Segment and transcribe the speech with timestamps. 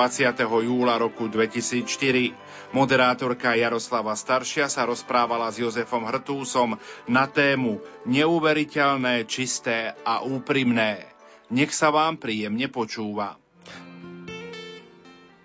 [0.00, 0.32] 20.
[0.64, 1.84] júla roku 2004.
[2.72, 11.04] Moderátorka Jaroslava Staršia sa rozprávala s Jozefom Hrtúsom na tému Neuveriteľné, čisté a úprimné.
[11.52, 13.36] Nech sa vám príjemne počúva.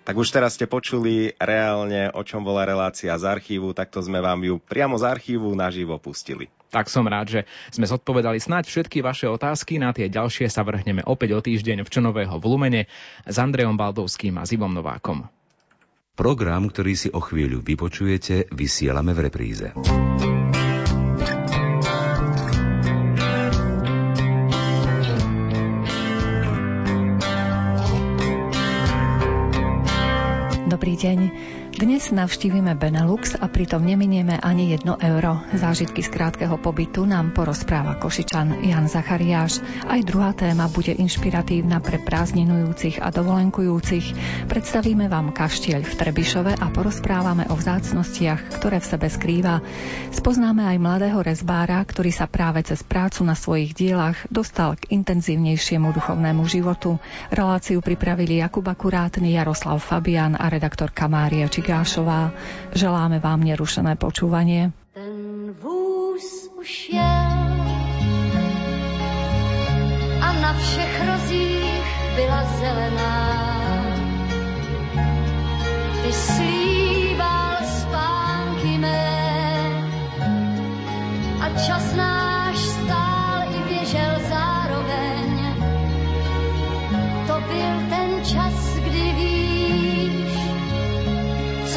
[0.08, 4.40] Tak už teraz ste počuli reálne, o čom bola relácia z archívu, takto sme vám
[4.40, 6.48] ju priamo z archívu naživo pustili.
[6.70, 7.40] Tak som rád, že
[7.70, 9.78] sme zodpovedali snáď všetky vaše otázky.
[9.78, 12.82] Na tie ďalšie sa vrhneme opäť o týždeň v Čonového v Lumene
[13.24, 15.30] s Andrejom Baldovským a Zivom Novákom.
[16.16, 19.68] Program, ktorý si o chvíľu vypočujete, vysielame v repríze.
[30.66, 31.18] Dobrý deň.
[31.76, 35.44] Dnes navštívime Benelux a pritom neminieme ani jedno euro.
[35.52, 39.60] Zážitky z krátkeho pobytu nám porozpráva Košičan Jan Zachariáš.
[39.84, 44.06] Aj druhá téma bude inšpiratívna pre prázdninujúcich a dovolenkujúcich.
[44.48, 49.60] Predstavíme vám kaštieľ v Trebišove a porozprávame o vzácnostiach, ktoré v sebe skrýva.
[50.16, 55.92] Spoznáme aj mladého rezbára, ktorý sa práve cez prácu na svojich dielach dostal k intenzívnejšiemu
[55.92, 56.96] duchovnému životu.
[57.28, 62.30] Reláciu pripravili Jakub Akurátny, Jaroslav Fabian a redaktor Kamária Či Gášová.
[62.70, 64.70] Želáme vám nerušené počúvanie.
[64.94, 67.58] Ten vůz už jel
[70.22, 73.18] a na všech rozích byla zelená.
[76.02, 79.10] Ty slíbal spánky mé
[81.42, 82.25] a čas náš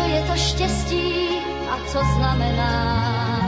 [0.09, 3.38] je to štěstí a co znamená.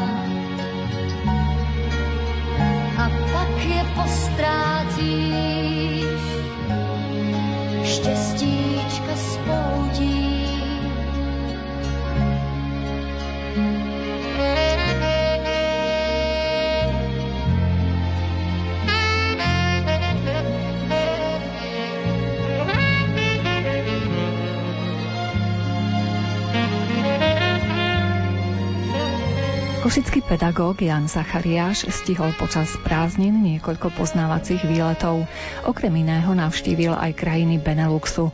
[30.31, 35.27] Pedagóg Jan Zachariáš stihol počas prázdnin niekoľko poznávacích výletov.
[35.67, 38.31] Okrem iného navštívil aj krajiny Beneluxu.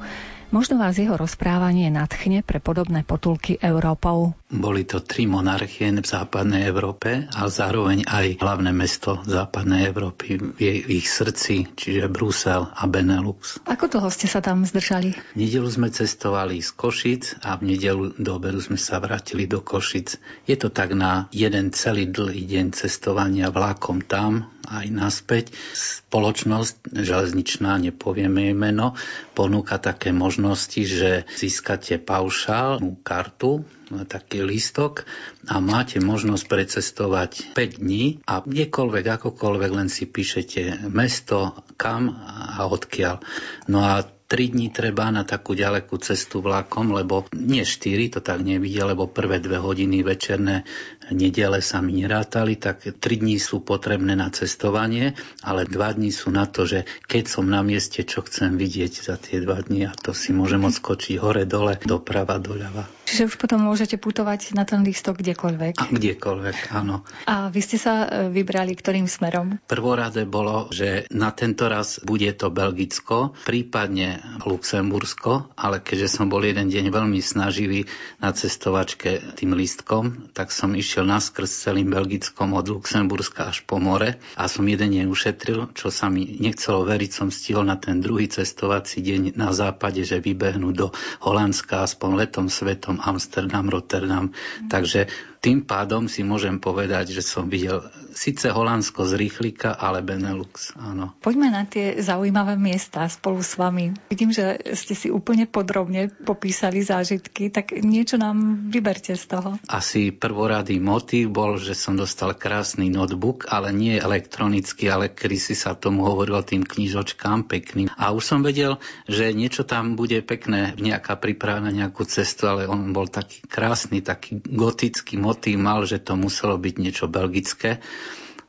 [0.53, 4.38] Možno vás jeho rozprávanie nadchne pre podobné potulky Európou.
[4.47, 10.56] Boli to tri monarchie v západnej Európe a zároveň aj hlavné mesto západnej Európy v,
[10.56, 13.59] jej, v ich srdci, čiže Brusel a Benelux.
[13.68, 15.19] Ako dlho ste sa tam zdržali?
[15.36, 19.59] V nedelu sme cestovali z Košic a v nedelu do obedu sme sa vrátili do
[19.59, 20.16] Košic.
[20.47, 25.52] Je to tak na jeden celý dlhý deň cestovania vlákom tam, aj naspäť.
[25.75, 28.96] Spoločnosť železničná, nepovieme jej meno,
[29.36, 33.68] ponúka také možnosti, že získate paušál, kartu,
[34.08, 35.08] taký lístok
[35.48, 42.68] a máte možnosť precestovať 5 dní a kdekoľvek, akokoľvek, len si píšete mesto, kam a
[42.68, 43.24] odkiaľ.
[43.72, 48.44] No a 3 dní treba na takú ďalekú cestu vlakom, lebo nie 4, to tak
[48.44, 50.68] nevidia, lebo prvé dve hodiny večerné
[51.12, 55.13] nedele sa mi nerátali, tak 3 dní sú potrebné na cestovanie,
[55.44, 59.16] ale 2 dní sú na to, že keď som na mieste, čo chcem vidieť za
[59.19, 62.97] tie 2 dní a to si môžem odskočiť hore, dole, doprava, doľava.
[63.07, 65.79] Čiže už potom môžete putovať na ten lístok kdekoľvek.
[65.79, 67.07] A kdekoľvek, áno.
[67.24, 69.63] A vy ste sa e, vybrali ktorým smerom?
[69.63, 76.44] Prvorade bolo, že na tento raz bude to Belgicko, prípadne Luxembursko, ale keďže som bol
[76.44, 77.88] jeden deň veľmi snaživý
[78.19, 84.18] na cestovačke tým lístkom, tak som išiel naskrz celým Belgickom od Luxemburska až po more
[84.38, 88.30] a som jeden deň ušetril, čo sa mi nechcelo veriť, som stihol na ten druhý
[88.31, 90.94] cestovací deň na západe, že vybehnú do
[91.25, 94.31] Holandska aspoň letom svetom Amsterdam, Rotterdam.
[94.72, 95.09] Takže
[95.40, 97.86] tým pádom si môžem povedať, že som videl
[98.18, 101.14] síce Holandsko z rýchlika, ale Benelux, áno.
[101.22, 103.94] Poďme na tie zaujímavé miesta spolu s vami.
[104.09, 109.62] Vidím, že ste si úplne podrobne popísali zážitky, tak niečo nám vyberte z toho.
[109.69, 115.54] Asi prvoradý motív bol, že som dostal krásny notebook, ale nie elektronický, ale kedy si
[115.54, 117.94] sa tomu hovorilo tým knižočkám pekným.
[117.94, 122.66] A už som vedel, že niečo tam bude pekné, nejaká príprava na nejakú cestu, ale
[122.66, 127.83] on bol taký krásny, taký gotický motív mal, že to muselo byť niečo belgické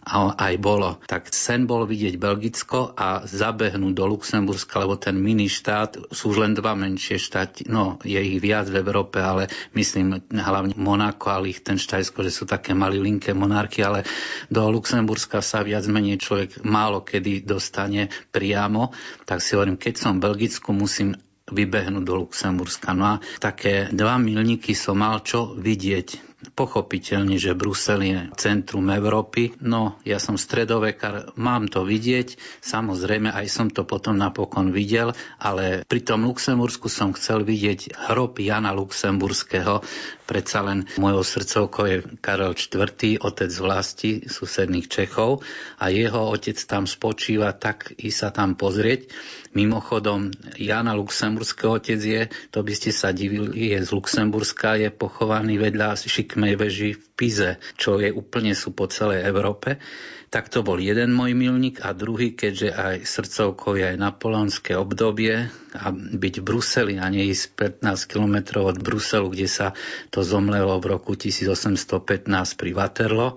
[0.09, 0.97] a aj bolo.
[1.05, 6.49] Tak sen bol vidieť Belgicko a zabehnúť do Luxemburska, lebo ten mini štát, sú už
[6.49, 11.45] len dva menšie štáty, no je ich viac v Európe, ale myslím hlavne Monako a
[11.45, 14.09] Liechtensteinsko, že sú také malilinké monarchy, ale
[14.49, 18.97] do Luxemburska sa viac menej človek málo kedy dostane priamo,
[19.29, 22.93] tak si hovorím, keď som v Belgicku, musím vybehnúť do Luxemburska.
[22.93, 29.59] No a také dva milníky som mal čo vidieť Pochopiteľne, že Brusel je centrum Európy.
[29.59, 32.39] No, ja som stredovekár, mám to vidieť.
[32.63, 38.39] Samozrejme, aj som to potom napokon videl, ale pri tom Luxembursku som chcel vidieť hrob
[38.39, 39.83] Jana Luxemburského.
[40.29, 45.41] Predsa len mojou srdcovkou je Karel IV., otec vlasti susedných Čechov
[45.81, 49.09] a jeho otec tam spočíva, tak i sa tam pozrieť.
[49.57, 50.29] Mimochodom,
[50.61, 55.97] Jana Luxemburského otec je, to by ste sa divili, je z Luxemburska, je pochovaný vedľa
[55.97, 59.83] šikmej veži v Pize, čo je úplne sú po celej Európe.
[60.31, 65.51] Tak to bol jeden môj milník a druhý, keďže aj srdcovkou je aj napoleonské obdobie
[65.75, 69.75] a byť v Bruseli a nie ísť 15 kilometrov od Bruselu, kde sa
[70.15, 73.35] to zomlelo v roku 1815 pri Waterloo,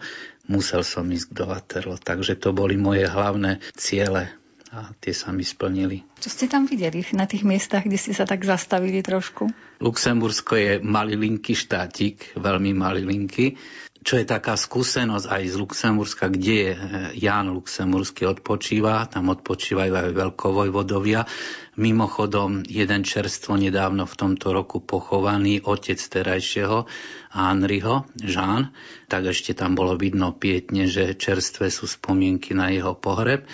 [0.52, 1.98] musel som ísť do Waterloo.
[1.98, 4.41] Takže to boli moje hlavné ciele
[4.72, 6.08] a tie sa mi splnili.
[6.24, 9.52] Čo ste tam videli na tých miestach, kde ste sa tak zastavili trošku?
[9.84, 13.60] Luxembursko je malilinky štátik, veľmi malilinky,
[14.02, 16.80] čo je taká skúsenosť aj z Luxemburska, kde je eh,
[17.22, 21.28] Ján Luxemburský odpočíva, tam odpočívajú aj veľkovojvodovia.
[21.78, 26.90] Mimochodom, jeden čerstvo nedávno v tomto roku pochovaný, otec terajšieho
[27.32, 28.74] Henryho, Jean,
[29.08, 33.46] tak ešte tam bolo vidno pietne, že čerstvé sú spomienky na jeho pohreb.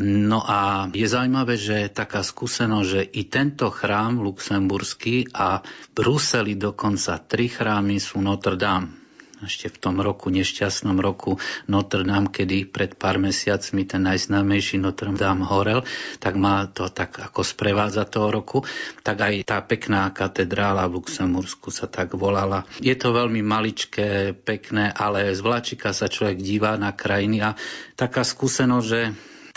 [0.00, 6.56] No a je zaujímavé, že taká skúsenosť, že i tento chrám luxemburský a v Bruseli
[6.56, 9.00] dokonca tri chrámy sú Notre Dame
[9.40, 15.12] ešte v tom roku, nešťastnom roku Notre Dame, kedy pred pár mesiacmi ten najznámejší Notre
[15.16, 15.80] Dame horel,
[16.20, 18.58] tak má to tak ako sprevádza toho roku,
[19.00, 22.68] tak aj tá pekná katedrála v Luxembursku sa tak volala.
[22.84, 27.56] Je to veľmi maličké, pekné, ale z vláčika sa človek dívá na krajiny a
[27.96, 29.00] taká skúsenosť, že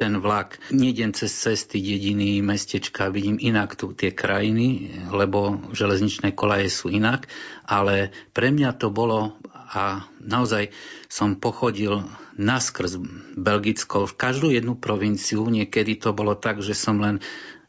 [0.04, 0.60] ten vlak.
[0.76, 7.32] Nejdem cez cesty, dediny, mestečka, vidím inak tu tie krajiny, lebo železničné kolaje sú inak,
[7.64, 9.40] ale pre mňa to bolo
[9.74, 10.70] a naozaj
[11.10, 12.06] som pochodil
[12.38, 13.00] naskrz
[13.34, 15.50] Belgickou v každú jednu provinciu.
[15.50, 17.24] Niekedy to bolo tak, že som len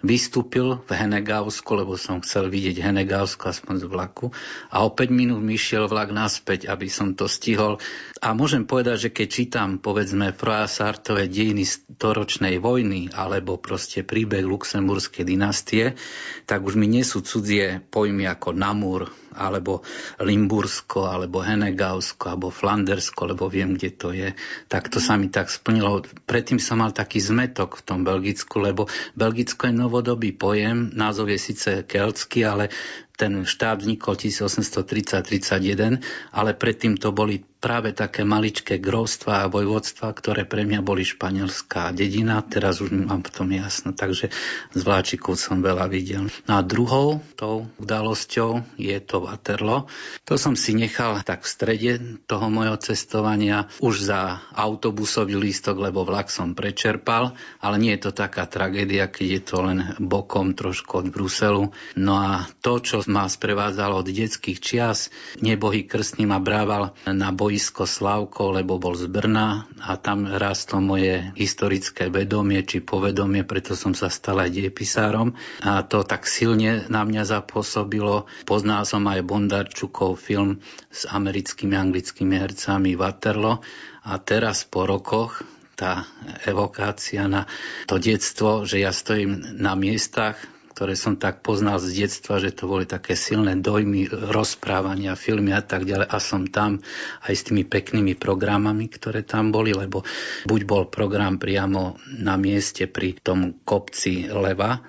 [0.05, 4.27] vystúpil v Henegausku, lebo som chcel vidieť Henegausku aspoň z vlaku
[4.69, 7.81] a o 5 minút mi šiel vlak naspäť, aby som to stihol.
[8.21, 14.45] A môžem povedať, že keď čítam povedzme Froja Sartové dejiny storočnej vojny alebo proste príbeh
[14.45, 15.97] luxemburskej dynastie,
[16.45, 19.83] tak už mi nie sú cudzie pojmy ako Namur, alebo
[20.23, 24.33] Limbursko, alebo Henegausko, alebo Flandersko, lebo viem, kde to je.
[24.71, 26.07] Tak to sa mi tak splnilo.
[26.25, 28.87] Predtým som mal taký zmetok v tom Belgicku, lebo
[29.19, 32.71] Belgicko je novodobý pojem, názov je síce keltský, ale
[33.15, 36.03] ten štát vznikol 1830-31,
[36.35, 41.97] ale predtým to boli práve také maličké grovstva a vojvodstva, ktoré pre mňa boli španielská
[41.97, 42.45] dedina.
[42.45, 44.29] Teraz už mám v tom jasno, takže
[44.77, 46.29] z vláčikov som veľa videl.
[46.45, 49.89] No a druhou tou udalosťou je to Waterloo.
[50.29, 51.93] To som si nechal tak v strede
[52.29, 57.33] toho mojho cestovania už za autobusový lístok, lebo vlak som prečerpal,
[57.65, 61.73] ale nie je to taká tragédia, keď je to len bokom trošku od Bruselu.
[61.97, 65.09] No a to, čo ma sprevádzalo od detských čias,
[65.41, 71.33] nebohy krstný ma brával na boisko Slavko, lebo bol z Brna a tam rástlo moje
[71.39, 75.37] historické vedomie či povedomie, preto som sa stal aj diepisárom.
[75.65, 78.27] A to tak silne na mňa zapôsobilo.
[78.49, 83.61] Poznal som aj Bondarčukov film s americkými anglickými hercami Waterloo.
[84.05, 85.41] A teraz po rokoch
[85.75, 86.07] tá
[86.47, 87.51] evokácia na
[87.91, 90.39] to detstvo, že ja stojím na miestach,
[90.75, 95.63] ktoré som tak poznal z detstva, že to boli také silné dojmy, rozprávania, filmy a
[95.63, 96.11] tak ďalej.
[96.11, 96.83] A som tam
[97.23, 100.03] aj s tými peknými programami, ktoré tam boli, lebo
[100.51, 104.83] buď bol program priamo na mieste pri tom kopci Leva,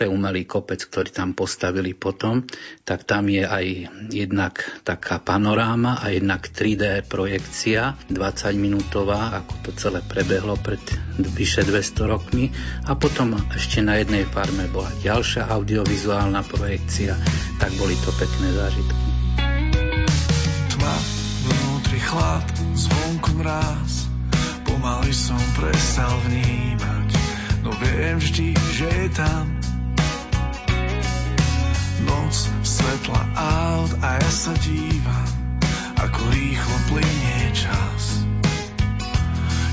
[0.00, 2.48] to je umelý kopec, ktorý tam postavili potom,
[2.88, 3.66] tak tam je aj
[4.08, 8.16] jednak taká panoráma a jednak 3D projekcia 20
[8.56, 10.80] minútová, ako to celé prebehlo pred
[11.20, 12.48] vyše 200 rokmi
[12.88, 17.12] a potom ešte na jednej farme bola ďalšia audiovizuálna projekcia,
[17.60, 19.08] tak boli to pekné zážitky.
[20.72, 20.96] Tma,
[21.44, 24.08] vnútri chlad, zvonku mráz,
[24.64, 27.08] pomaly som prestal vnímať,
[27.60, 29.59] no viem vždy, že je tam
[32.30, 35.30] Noc, svetla aut a ja sa dívam,
[35.98, 38.22] ako rýchlo plinie čas.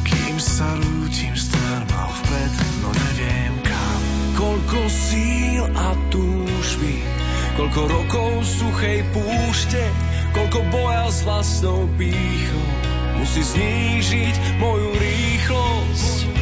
[0.02, 4.02] Kým sa rútim strmal vpred, no neviem kam.
[4.42, 6.98] Koľko síl a túžby,
[7.62, 9.86] koľko rokov suchej púšte,
[10.34, 12.66] koľko boja s vlastnou pýchou,
[13.22, 16.37] musí znížiť moju rýchlosť.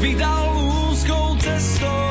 [0.00, 0.46] Vydal
[0.92, 2.08] úzkou cestou.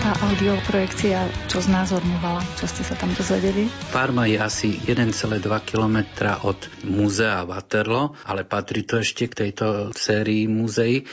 [0.00, 3.68] Tá audioprojekcia, čo znázorňovala, čo ste sa tam dozvedeli?
[3.92, 5.12] Parma je asi 1,2
[5.68, 5.98] km
[6.42, 11.04] od múzea Waterloo, ale patrí to ešte k tejto sérii múzeí.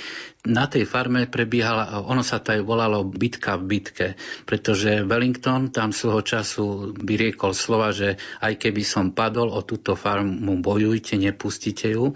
[0.48, 4.08] Na tej farme prebiehala, ono sa to aj volalo bitka v bitke,
[4.48, 10.64] pretože Wellington tam svojho času vyriekol slova, že aj keby som padol o túto farmu,
[10.64, 12.16] bojujte, nepustite ju.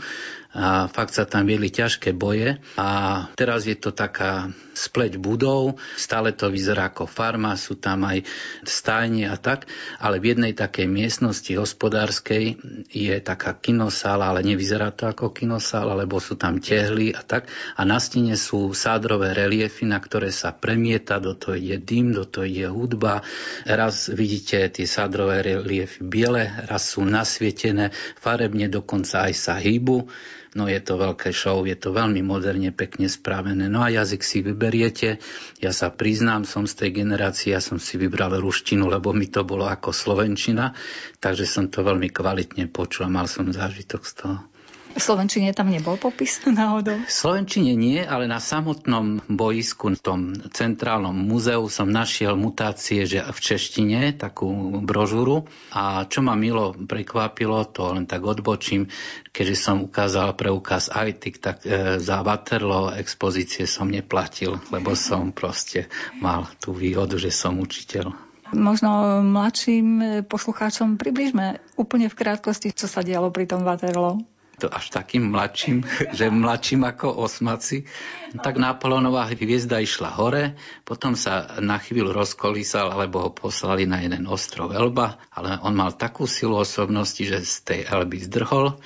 [0.55, 2.59] A fakt sa tam viedli ťažké boje.
[2.79, 2.87] A
[3.35, 8.23] teraz je to taká spleť budov, stále to vyzerá ako farma, sú tam aj
[8.63, 9.67] stajne a tak,
[9.99, 12.57] ale v jednej takej miestnosti hospodárskej
[12.89, 17.81] je taká kinosála, ale nevyzerá to ako kinosála, lebo sú tam tehly a tak a
[17.83, 22.47] na stene sú sádrové reliefy, na ktoré sa premieta, do toho ide dym, do toho
[22.47, 23.21] ide hudba.
[23.67, 30.07] Raz vidíte tie sádrové reliefy biele, raz sú nasvietené, farebne dokonca aj sa hýbu.
[30.51, 33.71] No je to veľké show, je to veľmi moderne, pekne spravené.
[33.71, 35.23] No a jazyk si vyberiete.
[35.63, 39.47] Ja sa priznám, som z tej generácie, ja som si vybral ruštinu, lebo mi to
[39.47, 40.75] bolo ako slovenčina,
[41.23, 44.50] takže som to veľmi kvalitne počul a mal som zážitok z toho.
[44.91, 46.99] V Slovenčine tam nebol popis náhodou?
[47.07, 50.19] V Slovenčine nie, ale na samotnom boisku, v tom
[50.51, 54.51] centrálnom múzeu som našiel mutácie že v češtine, takú
[54.83, 55.47] brožúru.
[55.71, 58.91] A čo ma milo prekvapilo, to len tak odbočím,
[59.31, 65.87] keďže som ukázal preukaz ITIC, tak e, za Waterloo expozície som neplatil, lebo som proste
[66.19, 68.11] mal tú výhodu, že som učiteľ.
[68.51, 74.19] Možno mladším poslucháčom približme úplne v krátkosti, čo sa dialo pri tom Waterloo
[74.61, 75.81] to až takým mladším,
[76.17, 77.89] že mladším ako osmaci.
[78.31, 84.29] Tak Napoleonová hviezda išla hore, potom sa na chvíľu rozkolísal, alebo ho poslali na jeden
[84.29, 88.79] ostrov Elba, ale on mal takú silu osobnosti, že z tej Elby zdrhol.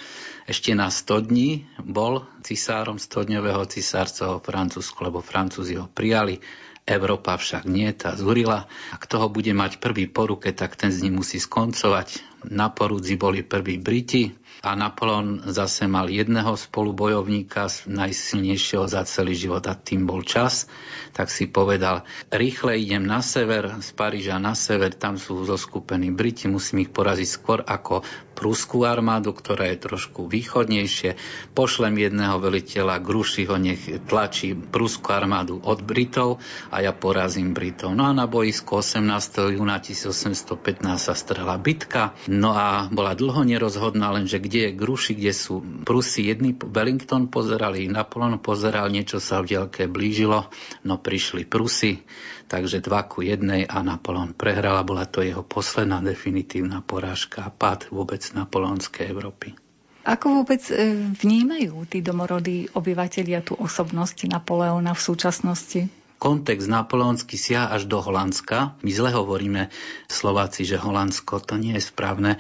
[0.46, 6.38] Ešte na 100 dní bol cisárom 100-dňového cisárcoho Francúzsku, lebo Francúzi ho prijali.
[6.86, 8.70] Európa však nie, tá zúrila.
[8.94, 12.22] A kto ho bude mať prvý po ruke, tak ten z ním musí skoncovať.
[12.53, 14.29] Na porúdzi boli prví Briti,
[14.65, 20.65] a Napoleon zase mal jedného spolubojovníka, najsilnejšieho za celý život a tým bol čas,
[21.13, 22.01] tak si povedal,
[22.34, 27.29] rýchle idem na sever, z Paríža na sever, tam sú zoskupení Briti, musím ich poraziť
[27.29, 28.01] skôr ako
[28.36, 31.15] prúskú armádu, ktorá je trošku východnejšie.
[31.56, 37.96] Pošlem jedného veliteľa Grušiho, nech tlačí prúskú armádu od Britov a ja porazím Britov.
[37.96, 39.56] No a na boisku 18.
[39.56, 45.32] júna 1815 sa strela bitka, no a bola dlho nerozhodná, lenže kde je Gruši, kde
[45.32, 46.27] sú Prusy.
[46.27, 50.51] Jedný Wellington pozerali, Napoleon pozeral, niečo sa v dielke blížilo,
[50.84, 52.04] no prišli Prusy
[52.45, 57.53] takže dva ku jednej a Napoleon prehral a bola to jeho posledná definitívna porážka a
[57.53, 59.57] pád vôbec napoleonskej Európy.
[60.05, 66.04] Ako vôbec e, vnímajú tí domorodí obyvateľia tú osobnosť Napoleona v súčasnosti?
[66.15, 68.79] Kontext napoleonský siaha až do Holandska.
[68.79, 69.67] My zle hovoríme
[70.07, 72.39] Slováci, že Holandsko to nie je správne.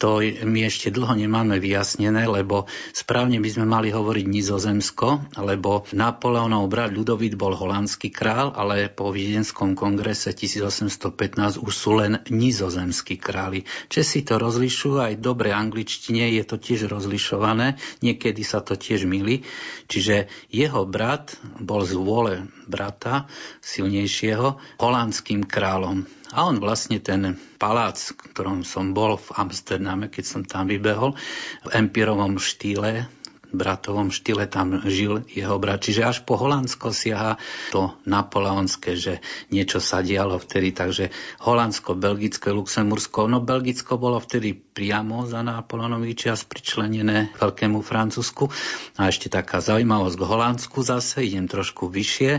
[0.00, 2.64] To my ešte dlho nemáme vyjasnené, lebo
[2.96, 9.12] správne by sme mali hovoriť Nizozemsko, lebo Napoleonov brat Ľudovít bol holandský král, ale po
[9.12, 13.68] Viedenskom kongrese 1815 už sú len nizozemskí králi.
[13.92, 19.44] Česi to rozlišujú, aj dobre angličtine je to tiež rozlišované, niekedy sa to tiež milí.
[19.90, 22.34] Čiže jeho brat bol z vôle
[22.70, 23.26] brat brata
[23.58, 26.06] silnejšieho holandským kráľom.
[26.32, 31.18] A on vlastne ten palác, v ktorom som bol v Amsterdame, keď som tam vybehol,
[31.66, 33.10] v empirovom štýle,
[33.52, 35.84] bratovom štýle tam žil jeho brat.
[35.84, 37.36] Čiže až po Holandsko siaha
[37.70, 40.72] to napoleonské, že niečo sa dialo vtedy.
[40.72, 41.12] Takže
[41.44, 43.28] Holandsko, Belgicko, Luxembursko.
[43.28, 48.48] No Belgicko bolo vtedy priamo za Napoleonový čas pričlenené Veľkému Francúzsku.
[48.96, 52.32] A ešte taká zaujímavosť k Holandsku zase, idem trošku vyššie,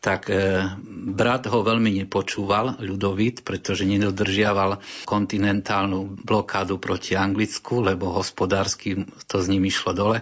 [0.00, 0.64] tak e,
[1.16, 9.48] brat ho veľmi nepočúval, ľudovit, pretože nedodržiaval kontinentálnu blokádu proti Anglicku, lebo hospodársky to s
[9.48, 10.20] ním išlo dole.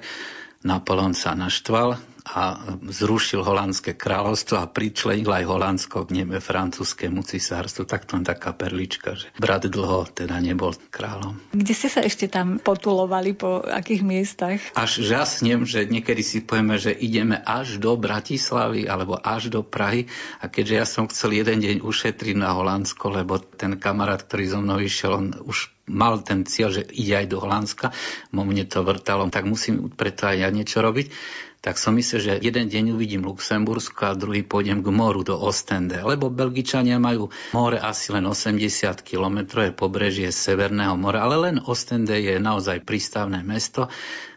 [0.63, 2.55] Napoleon sa naštval a
[2.87, 7.83] zrušil holandské kráľovstvo a pričlenil aj Holandsko k nebe francúzskému cisárstvu.
[7.83, 11.35] Tak to taká perlička, že brat dlho teda nebol kráľom.
[11.51, 14.59] Kde ste sa ešte tam potulovali, po akých miestach?
[14.79, 20.07] Až žasnem, že niekedy si povieme, že ideme až do Bratislavy alebo až do Prahy
[20.39, 24.59] a keďže ja som chcel jeden deň ušetriť na Holandsko, lebo ten kamarát, ktorý so
[24.63, 27.93] mnou išiel, on už mal ten cieľ, že ide aj do Holandska,
[28.33, 31.13] mo mne to vrtalo, tak musím preto aj ja niečo robiť.
[31.63, 35.95] Tak som myslel, že jeden deň uvidím Luxembursko a druhý pôjdem k moru do Ostende,
[36.03, 38.67] lebo Belgičania majú more asi len 80
[39.07, 43.87] km, je pobrežie Severného mora, ale len Ostende je naozaj prístavné mesto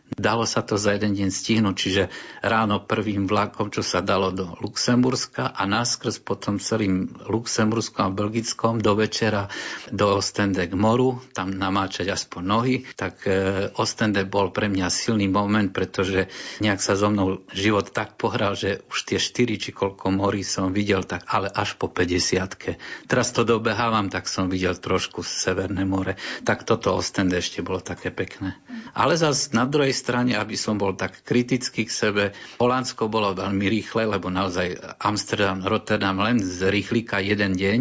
[0.05, 2.03] Dalo sa to za jeden deň stihnúť, čiže
[2.45, 8.77] ráno prvým vlakom, čo sa dalo do Luxemburska a náskrz potom celým Luxemburskom a Belgickom
[8.85, 9.50] do večera
[9.89, 15.25] do Ostende k moru, tam namáčať aspoň nohy, tak e, Ostende bol pre mňa silný
[15.25, 16.29] moment, pretože
[16.62, 20.69] nejak sa so mnou život tak pohral, že už tie štyri či koľko morí som
[20.69, 22.77] videl, tak ale až po 50
[23.09, 26.13] Teraz to dobehávam, tak som videl trošku Severné more.
[26.45, 28.53] Tak toto Ostende ešte bolo také pekné.
[28.93, 32.23] Ale zase na druhej strane, aby som bol tak kritický k sebe,
[32.60, 37.79] Holandsko bolo veľmi rýchle, lebo naozaj Amsterdam, Rotterdam len z rýchlika jeden deň,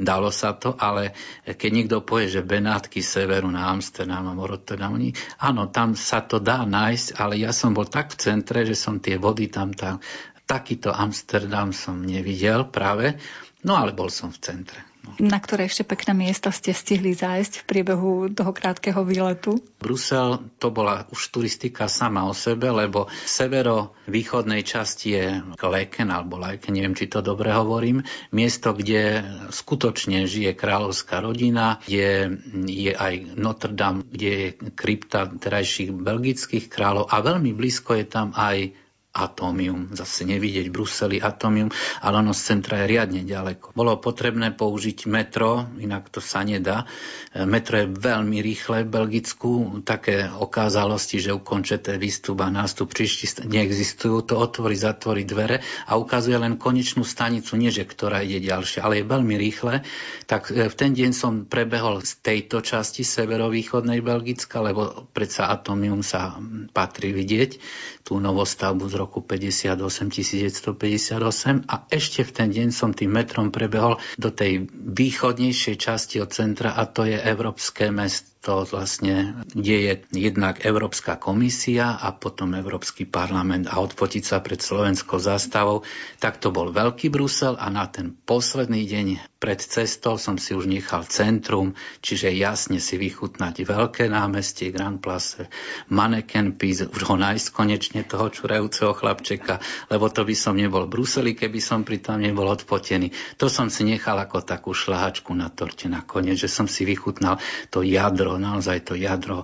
[0.00, 1.12] dalo sa to, ale
[1.44, 4.96] keď niekto povie, že Benátky severu na Amsterdam a Rotterdam,
[5.38, 8.98] áno, tam sa to dá nájsť, ale ja som bol tak v centre, že som
[8.98, 10.00] tie vody tam, tam
[10.48, 13.16] takýto Amsterdam som nevidel práve,
[13.62, 14.91] no ale bol som v centre.
[15.18, 19.58] Na ktoré ešte pekné miesta ste stihli zájsť v priebehu toho krátkeho výletu?
[19.82, 25.26] Brusel to bola už turistika sama o sebe, lebo v severo-východnej časti je
[25.58, 32.38] Leken alebo Leken, neviem, či to dobre hovorím, miesto, kde skutočne žije kráľovská rodina, je,
[32.66, 38.30] je aj Notre Dame, kde je krypta terajších belgických kráľov a veľmi blízko je tam
[38.38, 38.81] aj
[39.12, 39.92] atómium.
[39.92, 41.68] Zase nevidieť v Bruseli atómium,
[42.00, 43.76] ale ono z centra je riadne ďaleko.
[43.76, 46.88] Bolo potrebné použiť metro, inak to sa nedá.
[47.36, 49.84] E, metro je veľmi rýchle v Belgicku.
[49.84, 54.24] Také okázalosti, že ukončete výstup a nástup príšti neexistujú.
[54.32, 59.04] To otvorí, zatvorí dvere a ukazuje len konečnú stanicu, nie že ktorá ide ďalšia, ale
[59.04, 59.84] je veľmi rýchle.
[60.24, 66.00] Tak e, v ten deň som prebehol z tejto časti severovýchodnej Belgicka, lebo predsa atómium
[66.00, 66.40] sa
[66.72, 67.60] patrí vidieť,
[68.08, 69.74] tú novostavbu z roku 58
[70.06, 76.30] 1958 a ešte v ten deň som tým metrom prebehol do tej východnejšej časti od
[76.30, 78.30] centra a to je Európske mesto.
[78.42, 84.58] To vlastne, kde je jednak Európska komisia a potom Európsky parlament a odfotiť sa pred
[84.58, 85.86] slovenskou zástavou,
[86.18, 90.70] tak to bol Veľký Brusel a na ten posledný deň pred cestou som si už
[90.70, 95.50] nechal centrum, čiže jasne si vychutnať veľké námestie Grand Place,
[95.90, 99.58] Mannequin Peace, už ho nájsť konečne toho čurajúceho chlapčeka,
[99.90, 103.10] lebo to by som nebol v Bruseli, keby som pritom nebol odfotený.
[103.42, 107.42] To som si nechal ako takú šlahačku na torte nakoniec, že som si vychutnal
[107.74, 109.42] to jadro, naozaj to jadro,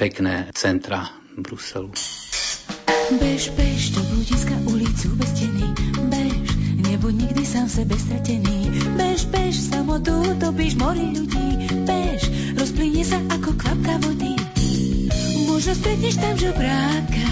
[0.00, 1.92] pekné centra Bruselu.
[3.20, 4.00] Bež, bež do
[4.72, 5.68] ulicu bez steny,
[6.08, 6.48] bež,
[6.88, 8.63] nebuď nikdy sám sebe stratený.
[8.94, 12.20] Bež, bež, samotu topíš mori ľudí, bež,
[12.54, 14.38] rozplynie sa ako kvapka vody.
[15.50, 17.28] Možno stretneš tam žobráka,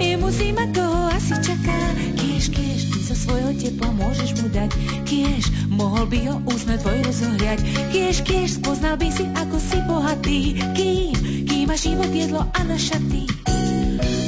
[0.00, 1.80] jemu zima to asi čaká.
[2.20, 4.70] Kiež, kiež, ty zo svojho tepla môžeš mu dať,
[5.08, 7.58] kiež, mohol by ho úsme tvoj rozohľať.
[7.92, 10.40] Kiež, kiež, spoznal by si, ako si bohatý,
[10.76, 11.14] kým,
[11.48, 13.24] kým máš život jedlo a na šaty.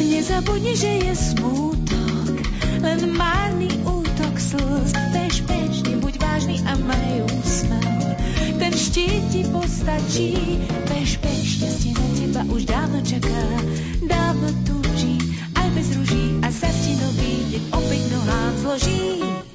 [0.06, 2.34] Nezabudni, že je smútok,
[2.80, 4.90] len márny útok slz.
[5.12, 8.12] Bež, bež, nebuď vážny a maj úsmev.
[8.60, 13.40] Ten štít ti postačí, bež, bež, šťastie na teba už dávno čaká.
[14.04, 15.16] Dávno túži,
[15.56, 19.45] aj bez ruží a sa ti nový deň opäť nohám zloží.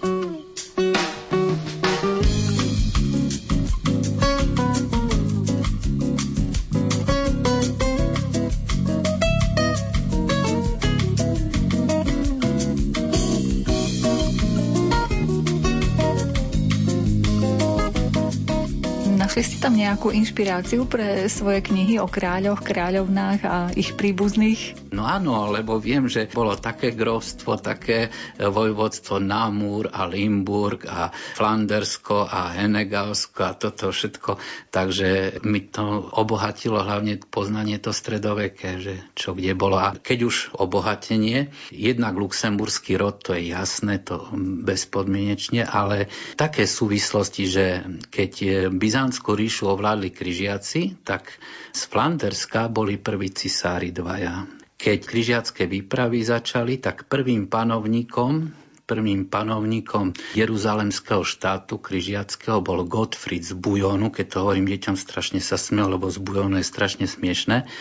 [19.62, 24.89] Tam nejakú inšpiráciu pre svoje knihy o kráľoch, kráľovnách a ich príbuzných?
[24.89, 28.10] No áno, lebo viem, že bolo také grovstvo, také
[28.41, 34.41] vojvodstvo Namur a Limburg a Flandersko a Henegalsko a toto všetko.
[34.74, 39.78] Takže mi to obohatilo hlavne poznanie to stredoveké, že čo kde bolo.
[39.78, 44.26] A keď už obohatenie, jednak luxemburský rod, to je jasné, to
[44.65, 47.65] bezpodmienečne, ale také súvislosti, že
[48.10, 48.34] keď
[48.74, 51.36] Byzantskú ríšu ovládli križiaci, tak
[51.76, 54.48] z Flanderska boli prví cisári dvaja.
[54.80, 58.61] Keď križiacké výpravy začali, tak prvým panovníkom
[58.91, 65.56] prvým panovníkom Jeruzalemského štátu križiackého bol Gottfried z Bujonu, keď to hovorím deťom strašne sa
[65.56, 67.71] smiel, lebo z Bujonu je strašne smiešné.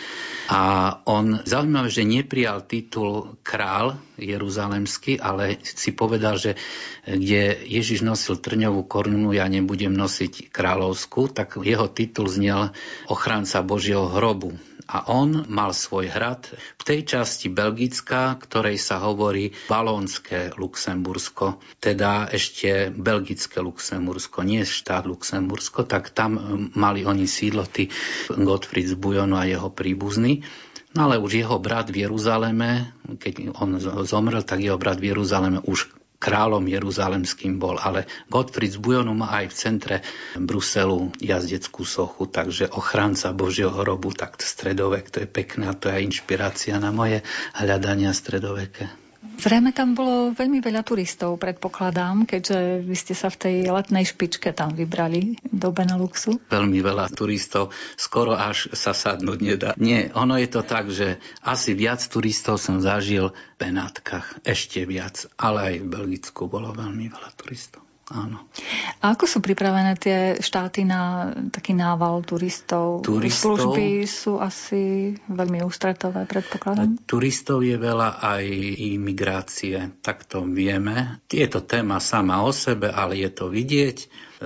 [0.47, 0.61] A
[1.03, 6.55] on zaujímavé, že neprijal titul král jeruzalemský, ale si povedal, že
[7.03, 12.71] kde Ježiš nosil trňovú korunu, ja nebudem nosiť kráľovskú, tak jeho titul znel
[13.11, 14.55] ochranca Božieho hrobu
[14.87, 22.29] a on mal svoj hrad v tej časti Belgická, ktorej sa hovorí Balónske Luxembursko, teda
[22.31, 26.37] ešte Belgické Luxembursko, nie štát Luxembursko, tak tam
[26.73, 27.91] mali oni sídlo, tí
[28.31, 30.41] Gottfried z Bujonu a jeho príbuzní.
[30.91, 35.63] No ale už jeho brat v Jeruzaleme, keď on zomrel, tak jeho brat v Jeruzaleme
[35.63, 39.95] už kráľom jeruzalemským bol, ale Gottfried z Bujonu má aj v centre
[40.37, 46.05] Bruselu jazdeckú sochu, takže ochranca Božieho hrobu, tak stredovek, to je pekné a to je
[46.05, 47.25] inšpirácia na moje
[47.57, 49.10] hľadania stredoveké.
[49.21, 54.49] Zrejme tam bolo veľmi veľa turistov, predpokladám, keďže vy ste sa v tej letnej špičke
[54.49, 56.41] tam vybrali do Beneluxu.
[56.49, 59.69] Veľmi veľa turistov, skoro až sa sadnúť nedá.
[59.77, 65.29] Nie, ono je to tak, že asi viac turistov som zažil v Benátkach, ešte viac,
[65.37, 67.90] ale aj v Belgicku bolo veľmi veľa turistov.
[68.11, 68.43] Áno.
[68.99, 73.07] A ako sú pripravené tie štáty na taký nával turistov?
[73.07, 76.99] turistov Služby sú asi veľmi ústretové, predpokladám?
[77.07, 78.43] Turistov je veľa aj
[78.99, 81.23] imigrácie, tak to vieme.
[81.31, 83.97] Je to téma sama o sebe, ale je to vidieť.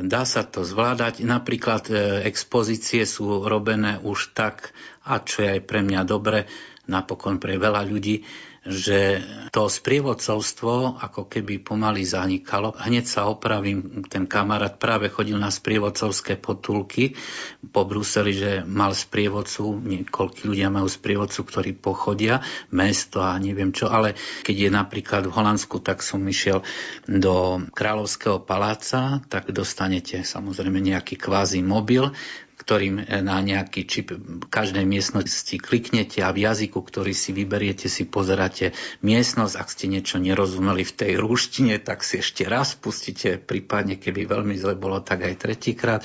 [0.05, 1.25] Dá sa to zvládať.
[1.25, 1.95] Napríklad e,
[2.29, 4.75] expozície sú robené už tak,
[5.07, 6.45] a čo je aj pre mňa dobre,
[6.85, 8.21] napokon pre veľa ľudí,
[8.65, 9.21] že
[9.53, 12.73] to sprievodcovstvo ako keby pomaly zanikalo.
[12.73, 17.13] Hneď sa opravím, ten kamarát práve chodil na sprievodcovské potulky
[17.69, 22.41] po Bruseli, že mal sprievodcu, niekoľkí ľudia majú sprievodcu, ktorí pochodia,
[22.73, 26.65] mesto a neviem čo, ale keď je napríklad v Holandsku, tak som išiel
[27.05, 32.09] do Kráľovského paláca, tak dostanete samozrejme nejaký kvázi mobil,
[32.55, 34.15] ktorým na nejaký čip
[34.47, 38.71] každej miestnosti kliknete a v jazyku, ktorý si vyberiete, si pozeráte
[39.03, 39.55] miestnosť.
[39.59, 44.55] Ak ste niečo nerozumeli v tej rúštine, tak si ešte raz pustíte, prípadne keby veľmi
[44.55, 46.01] zle bolo, tak aj tretíkrát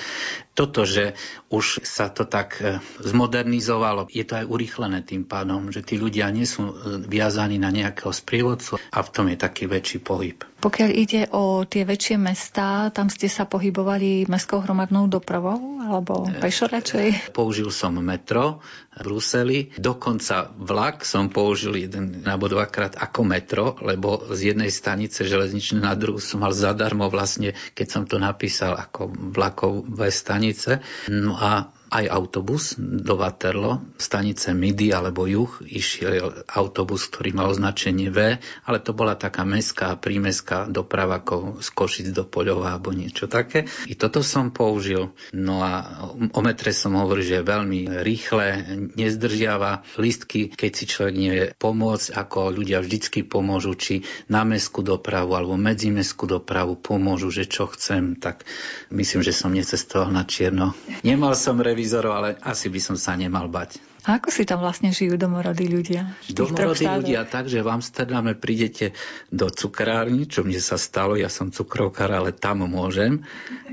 [0.61, 1.17] toto, že
[1.49, 6.29] už sa to tak e, zmodernizovalo, je to aj urýchlené tým pádom, že tí ľudia
[6.29, 6.73] nie sú e,
[7.09, 10.45] viazaní na nejakého sprievodcu a v tom je taký väčší pohyb.
[10.61, 16.37] Pokiaľ ide o tie väčšie mestá, tam ste sa pohybovali mestskou hromadnou dopravou alebo e,
[16.41, 17.33] pešo radšej?
[17.33, 18.61] Použil som metro
[18.97, 25.25] v Bruseli, dokonca vlak som použil jeden alebo dvakrát ako metro, lebo z jednej stanice
[25.25, 30.81] železničnej na druhú som mal zadarmo vlastne, keď som to napísal ako vlakové stanice stanice.
[31.09, 38.15] No a aj autobus do Waterlo, stanice Midi alebo Juh, išiel autobus, ktorý mal označenie
[38.15, 43.27] V, ale to bola taká mestská, prímeská doprava ako z Košic do Poľova alebo niečo
[43.27, 43.67] také.
[43.91, 45.11] I toto som použil.
[45.35, 48.47] No a o metre som hovoril, že je veľmi rýchle,
[48.95, 53.95] nezdržiava listky, keď si človek nevie pomôcť, ako ľudia vždycky pomôžu, či
[54.31, 58.47] na mestskú dopravu alebo medzimestskú dopravu pomôžu, že čo chcem, tak
[58.95, 60.79] myslím, že som necestoval na čierno.
[61.03, 63.81] Nemal som revi- televízorov, ale asi by som sa nemal bať.
[64.09, 66.17] A ako si tam vlastne žijú domorodí ľudia?
[66.33, 68.97] Domorodí ľudia tak, že v Amsterdame prídete
[69.29, 73.21] do cukrárny, čo mne sa stalo, ja som cukrovkár, ale tam môžem.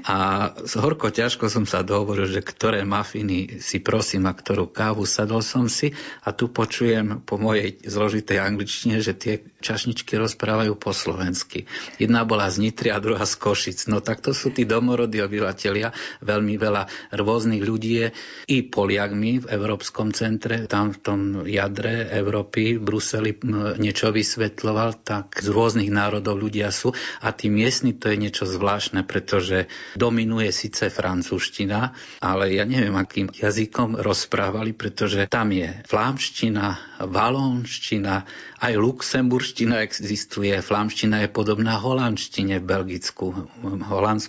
[0.04, 5.40] A horko ťažko som sa dohovoril, že ktoré mafiny si prosím a ktorú kávu sadol
[5.40, 5.96] som si
[6.28, 11.72] a tu počujem po mojej zložitej angličtine, že tie čašničky rozprávajú po slovensky.
[12.04, 13.88] Jedna bola z Nitry a druhá z Košic.
[13.88, 15.96] No tak to sú tí domorodí obyvateľia.
[16.20, 18.08] Veľmi veľa rôznych ľudí je
[18.52, 23.38] i Poliakmi v Európskom centre, tam v tom jadre Európy, v Bruseli
[23.78, 26.98] niečo vysvetľoval, tak z rôznych národov ľudia sú.
[27.22, 31.94] A tí miestni to je niečo zvláštne, pretože dominuje síce francúzština,
[32.26, 38.26] ale ja neviem, akým jazykom rozprávali, pretože tam je flámština, valónština,
[38.58, 43.82] aj luxemburština existuje, flámština je podobná holandštine v Belgicku, v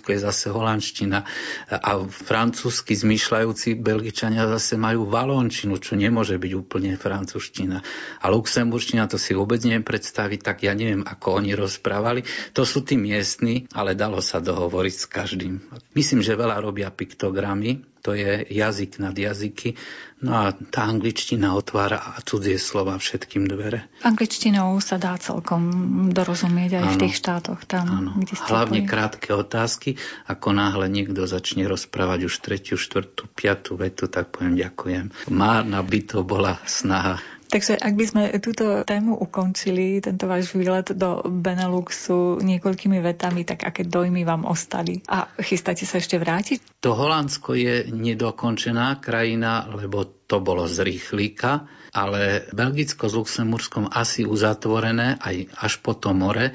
[0.05, 1.25] je zase holandština.
[1.73, 7.81] A francúzsky zmyšľajúci Belgičania zase majú valónčinu, čo nemôže byť úplne francúzština.
[8.21, 12.27] A luxemburština to si vôbec neviem predstaviť, tak ja neviem, ako oni rozprávali.
[12.53, 15.53] To sú tí miestni, ale dalo sa dohovoriť s každým.
[15.95, 19.75] Myslím, že veľa robia piktogramy, to je jazyk nad jazyky.
[20.19, 23.87] No a tá angličtina otvára cudzie slova všetkým dvere.
[24.03, 25.63] Angličtinou sa dá celkom
[26.11, 26.91] dorozumieť aj ano.
[26.91, 27.59] v tých štátoch.
[27.63, 28.11] Tam, ano.
[28.19, 28.89] kde Hlavne boli.
[28.89, 29.95] krátke otázky.
[30.27, 35.31] Ako náhle niekto začne rozprávať už tretiu, štvrtú, piatú vetu, tak poviem ďakujem.
[35.31, 40.93] Márna by to bola snaha Takže ak by sme túto tému ukončili, tento váš výlet
[40.93, 45.01] do Beneluxu niekoľkými vetami, tak aké dojmy vám ostali?
[45.09, 46.85] A chystáte sa ešte vrátiť?
[46.85, 54.29] To Holandsko je nedokončená krajina, lebo to bolo z rýchlíka, ale Belgicko s Luxemburskom asi
[54.29, 56.53] uzatvorené aj až po to more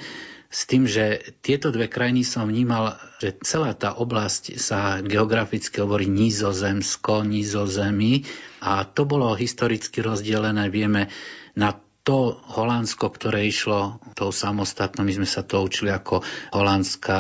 [0.55, 6.07] s tým, že tieto dve krajiny som vnímal, že celá tá oblasť sa geograficky hovorí
[6.07, 8.23] nízozemsko, nízozemí
[8.63, 11.11] a to bolo historicky rozdelené, vieme,
[11.59, 16.21] na to Holandsko, ktoré išlo tou samostatnou, my sme sa to učili ako
[16.53, 17.19] holandská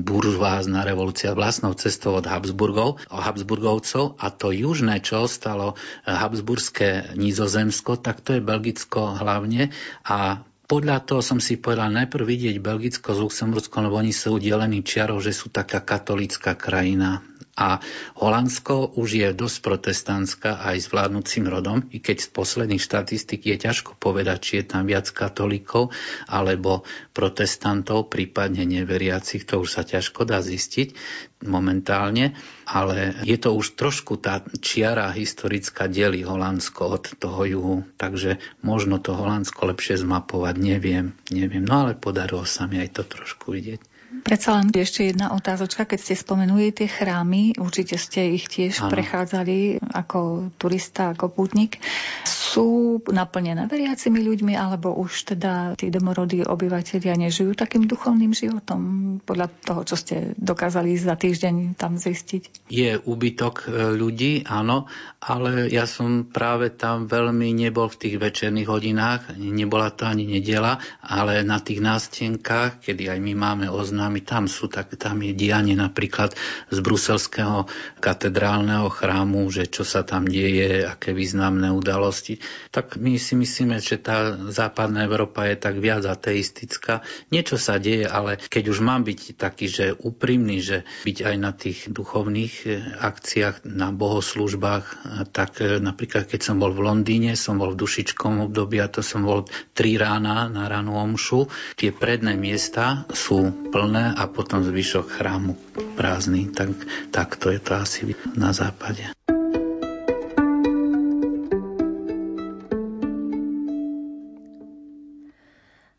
[0.00, 4.16] buržvázna revolúcia vlastnou cestou od Habsburgov, Habsburgovcov.
[4.16, 5.76] A to južné, čo ostalo
[6.08, 9.68] Habsburské nízozemsko, tak to je Belgicko hlavne.
[10.08, 14.80] A podľa toho som si povedal najprv vidieť Belgicko s Luxemburskom, lebo oni sú udelení
[14.80, 17.20] čiarou, že sú taká katolická krajina.
[17.52, 17.84] A
[18.16, 23.60] Holandsko už je dosť protestantská aj s vládnúcim rodom, i keď z posledných štatistik je
[23.60, 25.92] ťažko povedať, či je tam viac katolíkov
[26.24, 30.96] alebo protestantov, prípadne neveriacich, to už sa ťažko dá zistiť
[31.44, 32.32] momentálne,
[32.64, 38.96] ale je to už trošku tá čiara historická delí Holandsko od toho juhu, takže možno
[38.96, 43.91] to Holandsko lepšie zmapovať, neviem, neviem, no ale podarilo sa mi aj to trošku vidieť.
[44.20, 48.92] Predsa len ešte jedna otázočka, keď ste spomenuli tie chrámy, určite ste ich tiež ano.
[48.92, 51.80] prechádzali ako turista, ako pútnik.
[52.28, 58.80] Sú naplnené veriacimi ľuďmi, alebo už teda tí domorodí obyvateľia nežijú takým duchovným životom,
[59.24, 62.68] podľa toho, čo ste dokázali za týždeň tam zistiť?
[62.68, 64.92] Je úbytok e, ľudí, áno,
[65.24, 70.76] ale ja som práve tam veľmi nebol v tých večerných hodinách, nebola to ani nedela,
[71.00, 75.32] ale na tých nástenkách, kedy aj my máme oznám nami tam sú, tak tam je
[75.36, 76.34] dianie napríklad
[76.68, 77.70] z bruselského
[78.02, 82.42] katedrálneho chrámu, že čo sa tam deje, aké významné udalosti.
[82.74, 87.06] Tak my si myslíme, že tá západná Európa je tak viac ateistická.
[87.30, 91.52] Niečo sa deje, ale keď už mám byť taký, že úprimný, že byť aj na
[91.54, 94.84] tých duchovných eh, akciách, na bohoslužbách,
[95.30, 99.04] tak eh, napríklad keď som bol v Londýne, som bol v dušičkom období a to
[99.04, 99.44] som bol
[99.76, 101.52] tri rána na ránu omšu.
[101.76, 105.52] Tie predné miesta sú plné plné a potom zvyšok chrámu
[106.00, 106.48] prázdny.
[106.48, 106.72] Tak,
[107.12, 109.04] tak to je to asi na západe.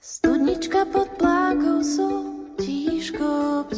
[0.02, 2.10] Studnička pod plákou sú
[2.58, 3.70] tížko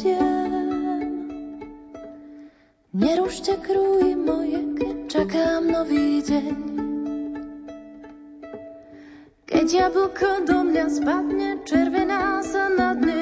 [2.96, 6.56] Nerušte krúj moje, keď čakám nový deň.
[9.44, 13.15] Keď jablko do mňa spadne, červená sa na dne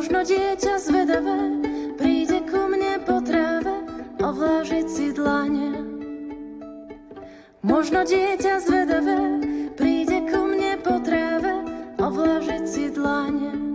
[0.00, 1.60] Možno dieťa zvedavé
[2.00, 3.84] príde ku mne po tráve
[4.16, 5.76] ovlážiť si dlane.
[7.60, 9.20] Možno dieťa zvedavé
[9.76, 11.52] príde ku mne po tráve
[12.00, 13.69] ovlážiť si dlane.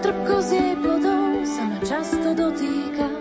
[0.00, 3.19] Znáša trpko z jej plodov sa ma často dotýka.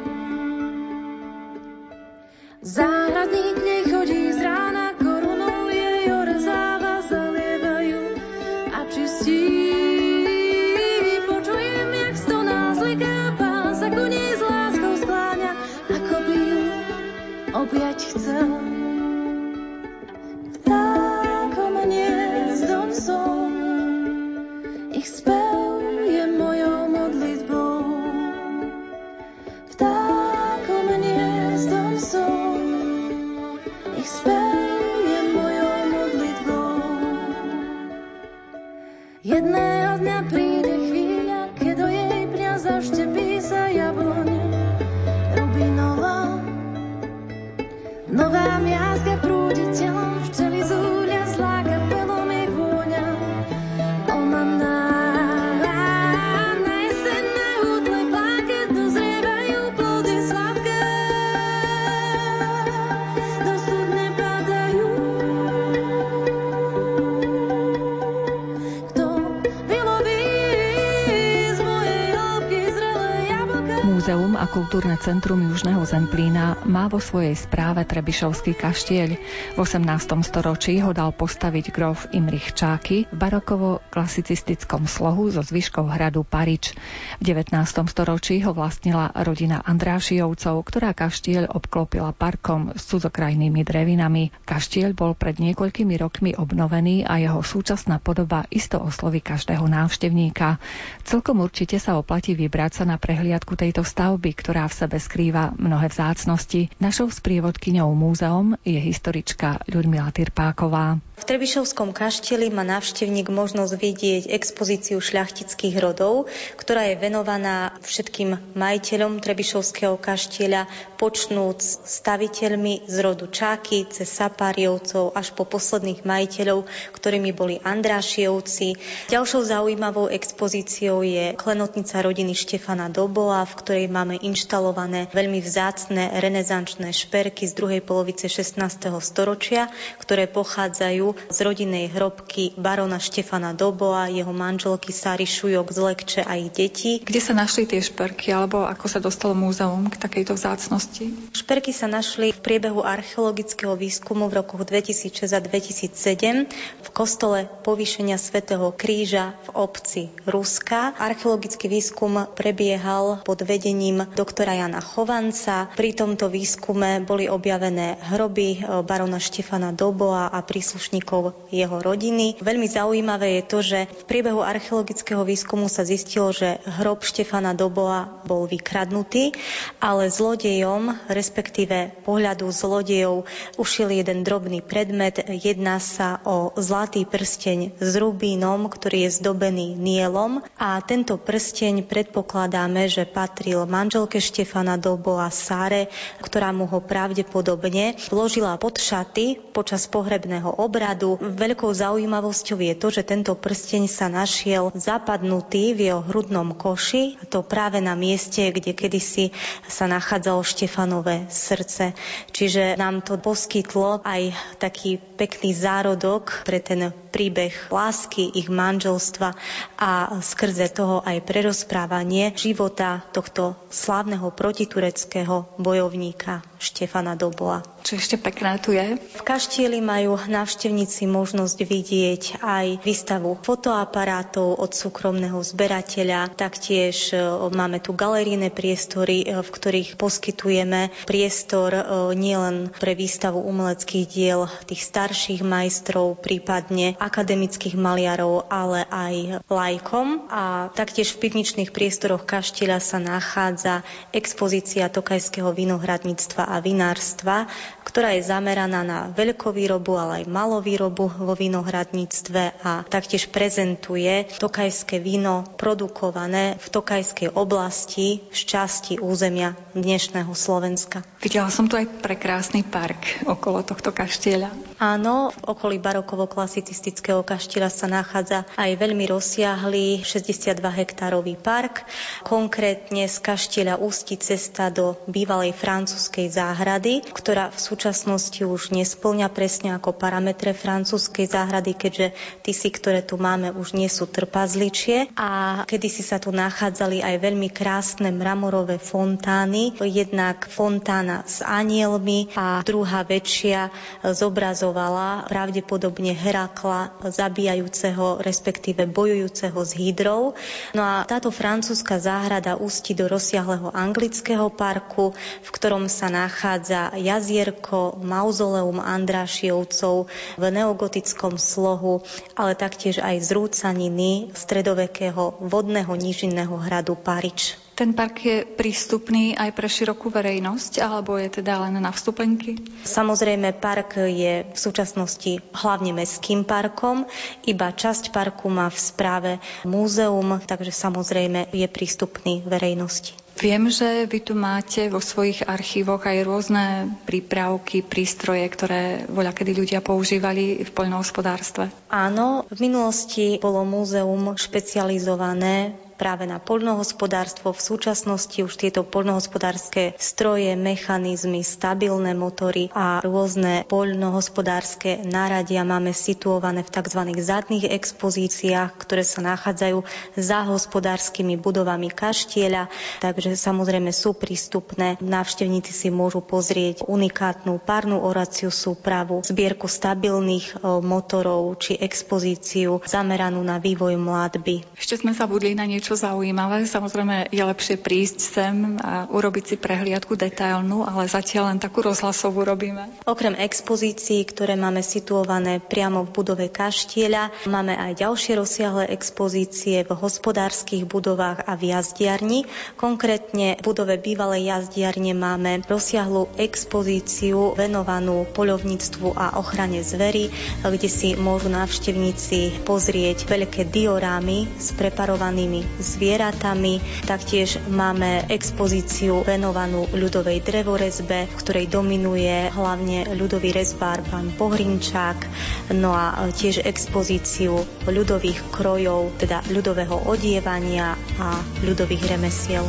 [75.00, 79.10] Centrum Južného Zemplína má vo svojej správe Trebišovský kaštieľ.
[79.56, 79.88] V 18.
[80.28, 86.76] storočí ho dal postaviť grof Imrich Čáky v barokovo-klasicistickom slohu so zvyškou hradu Parič.
[87.20, 87.52] V 19.
[87.92, 94.32] storočí ho vlastnila rodina Andrášijovcov, ktorá kaštieľ obklopila parkom s cudzokrajnými drevinami.
[94.48, 100.64] Kaštieľ bol pred niekoľkými rokmi obnovený a jeho súčasná podoba isto osloví každého návštevníka.
[101.04, 105.92] Celkom určite sa oplatí vybrať sa na prehliadku tejto stavby, ktorá v sebe skrýva mnohé
[105.92, 106.72] vzácnosti.
[106.80, 111.04] Našou sprievodkyňou múzeum je historička Ľudmila Tyrpáková.
[111.20, 119.20] V Trebišovskom kaštieli má návštevník možnosť vidieť expozíciu šľachtických rodov, ktorá je venovaná všetkým majiteľom
[119.20, 126.64] Trebišovského kaštieľa, počnúc staviteľmi z rodu Čáky, cez Sapáriovcov až po posledných majiteľov,
[126.96, 128.80] ktorými boli Andrášievci.
[129.12, 136.96] Ďalšou zaujímavou expozíciou je klenotnica rodiny Štefana Dobola, v ktorej máme inštalované veľmi vzácne renesančné
[136.96, 138.88] šperky z druhej polovice 16.
[139.04, 139.68] storočia,
[140.00, 146.36] ktoré pochádzajú z rodinnej hrobky barona Štefana Doboa, jeho manželky Sary Šujok z Lekče a
[146.36, 147.00] ich detí.
[147.00, 151.10] Kde sa našli tie šperky, alebo ako sa dostalo múzeum k takejto vzácnosti?
[151.32, 156.50] Šperky sa našli v priebehu archeologického výskumu v rokoch 2006 a 2007
[156.84, 160.94] v kostole povýšenia svätého Kríža v obci Ruska.
[161.00, 165.72] Archeologický výskum prebiehal pod vedením doktora Jana Chovanca.
[165.74, 172.38] Pri tomto výskume boli objavené hroby barona Štefana Doboa a príslušníkov príslušníkov jeho rodiny.
[172.44, 178.22] Veľmi zaujímavé je to, že v priebehu archeologického výskumu sa zistilo, že hrob Štefana Doboa
[178.28, 179.34] bol vykradnutý,
[179.80, 183.26] ale zlodejom, respektíve pohľadu zlodejov,
[183.58, 185.24] ušiel jeden drobný predmet.
[185.26, 192.86] Jedná sa o zlatý prsteň s rubínom, ktorý je zdobený nielom a tento prsteň predpokladáme,
[192.92, 195.90] že patril manželke Štefana Doboa Sáre,
[196.22, 202.90] ktorá mu ho pravdepodobne vložila pod šaty počas pohrebného obradu obradu veľkou zaujímavosťou je to,
[202.90, 208.50] že tento prsteň sa našiel zapadnutý v jeho hrudnom koši, a to práve na mieste,
[208.50, 209.30] kde kedysi
[209.70, 211.94] sa nachádzalo Štefanové srdce.
[212.34, 219.30] Čiže nám to poskytlo aj taký pekný zárodok pre ten príbeh lásky, ich manželstva
[219.78, 227.66] a skrze toho aj prerozprávanie života tohto slávneho protitureckého bojovníka Štefana Dobola.
[227.82, 228.98] Čo ešte pekné tu je?
[228.98, 236.30] V kaštieli majú návštevníci návštevníci možnosť vidieť aj výstavu fotoaparátov od súkromného zberateľa.
[236.38, 237.18] Taktiež e,
[237.50, 244.46] máme tu galerijné priestory, e, v ktorých poskytujeme priestor e, nielen pre výstavu umeleckých diel
[244.70, 250.30] tých starších majstrov, prípadne akademických maliarov, ale aj lajkom.
[250.30, 253.82] A taktiež v pivničných priestoroch kaštieľa sa nachádza
[254.14, 257.50] expozícia tokajského vinohradníctva a vinárstva,
[257.90, 260.26] ktorá je zameraná na veľkovýrobu, ale aj
[260.60, 269.00] malovýrobu výrobu vo vinohradníctve a taktiež prezentuje tokajské víno produkované v tokajskej oblasti z časti
[269.00, 271.00] územia dnešného Slovenska.
[271.24, 274.52] Videla som tu aj prekrásny park okolo tohto kaštieľa.
[274.84, 281.88] Áno, v okolí barokovo-klasicistického kaštieľa sa nachádza aj veľmi rozsiahlý 62 hektárový park.
[282.28, 289.76] Konkrétne z kaštieľa ústi cesta do bývalej francúzskej záhrady, ktorá v súčasnosti už nesplňa presne
[289.76, 292.08] ako parametre francúzskej záhrady, keďže
[292.50, 295.14] si, ktoré tu máme, už nie sú trpazličie.
[295.16, 299.78] A kedysi sa tu nachádzali aj veľmi krásne mramorové fontány.
[299.80, 303.72] Jednak fontána s anielmi a druhá väčšia
[304.04, 310.34] zobrazovala pravdepodobne Herakla zabíjajúceho, respektíve bojujúceho s hydrou.
[310.74, 315.14] No a táto francúzska záhrada ústi do rozsiahleho anglického parku,
[315.46, 320.10] v ktorom sa nachádza jazierko, mauzoleum Andrášiovcov
[320.40, 322.00] v neogotickom slohu,
[322.40, 327.60] ale taktiež aj zrúcaniny stredovekého vodného nížinného hradu Parič.
[327.80, 332.60] Ten park je prístupný aj pre širokú verejnosť, alebo je teda len na vstupenky?
[332.84, 337.08] Samozrejme, park je v súčasnosti hlavne mestským parkom.
[337.48, 339.32] Iba časť parku má v správe
[339.64, 343.29] múzeum, takže samozrejme je prístupný verejnosti.
[343.40, 346.66] Viem, že vy tu máte vo svojich archívoch aj rôzne
[347.08, 351.72] prípravky, prístroje, ktoré voľa kedy ľudia používali v poľnohospodárstve.
[351.88, 357.52] Áno, v minulosti bolo múzeum špecializované práve na poľnohospodárstvo.
[357.52, 366.64] V súčasnosti už tieto poľnohospodárske stroje, mechanizmy, stabilné motory a rôzne poľnohospodárske náradia máme situované
[366.64, 367.02] v tzv.
[367.20, 369.84] zadných expozíciách, ktoré sa nachádzajú
[370.16, 372.72] za hospodárskymi budovami kaštieľa,
[373.04, 374.96] takže samozrejme sú prístupné.
[375.04, 383.42] Návštevníci si môžu pozrieť unikátnu párnu oraciu súpravu, zbierku stabilných e, motorov či expozíciu zameranú
[383.44, 384.64] na vývoj mladby.
[384.78, 386.66] Ešte sme zabudli na niečo zaujímavé.
[386.66, 392.46] Samozrejme je lepšie prísť sem a urobiť si prehliadku detailnú, ale zatiaľ len takú rozhlasovú
[392.46, 392.90] robíme.
[393.06, 399.92] Okrem expozícií, ktoré máme situované priamo v budove kaštieľa, máme aj ďalšie rozsiahle expozície v
[399.96, 402.50] hospodárskych budovách a v jazdiarni.
[402.76, 410.34] Konkrétne v budove bývalej jazdiarne máme rozsiahlu expozíciu venovanú poľovníctvu a ochrane zvery,
[410.66, 416.84] kde si môžu návštevníci pozrieť veľké diorámy s preparovanými zvieratami.
[417.08, 425.26] Taktiež máme expozíciu venovanú ľudovej drevorezbe, v ktorej dominuje hlavne ľudový rezbár pán Pohrinčák,
[425.74, 432.68] no a tiež expozíciu ľudových krojov, teda ľudového odievania a ľudových remesiel.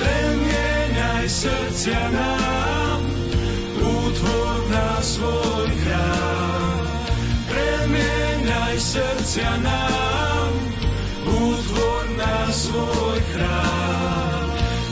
[0.00, 3.00] Premieňaj srdcia nám,
[3.80, 6.78] útvor na svoj chrám.
[7.50, 10.50] Premieňaj srdcia nám,
[11.28, 11.59] útvor
[12.20, 14.44] na svoj chrám.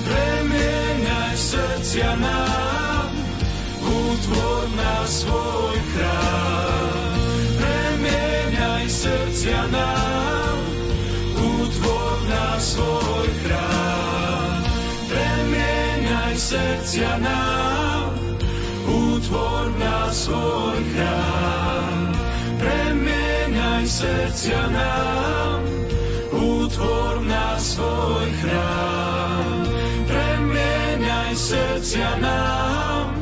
[0.09, 3.13] Premieňaj srdcia nám,
[3.85, 7.13] útvor na svoj chrám.
[7.61, 10.57] Premieňaj srdcia nám,
[11.37, 14.65] útvor na svoj chrám.
[15.13, 18.17] Premieňaj srdcia nám,
[18.89, 22.17] útvor na svoj chrám.
[22.57, 25.61] Premieňaj srdcia nám,
[26.79, 29.67] útvor na svoj chrám.
[30.07, 33.19] Premieňaj srdcia nám,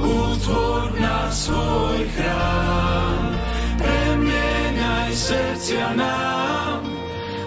[0.00, 3.36] útvor na svoj chrám.
[3.76, 6.88] Premieňaj srdcia nám,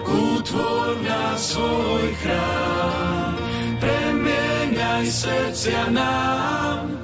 [0.06, 3.34] útvor na svoj chrám.
[3.82, 6.94] Premieňaj srdcia nám,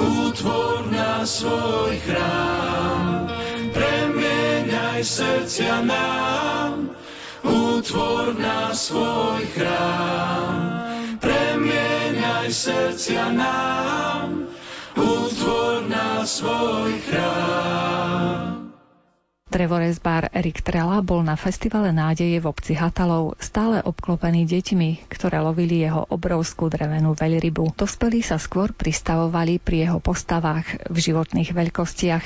[0.00, 3.28] útvor na svoj chrám.
[3.76, 7.01] Premieňaj srdcia nám,
[7.52, 10.56] útvor na svoj chrám.
[11.20, 14.48] Premieňaj srdcia nám,
[14.96, 17.92] útvor na svoj chrám.
[19.52, 25.84] Drevorezbár Erik Trela bol na festivale nádeje v obci Hatalov stále obklopený deťmi, ktoré lovili
[25.84, 27.76] jeho obrovskú drevenú veľrybu.
[27.76, 32.24] Dospelí sa skôr pristavovali pri jeho postavách v životných veľkostiach.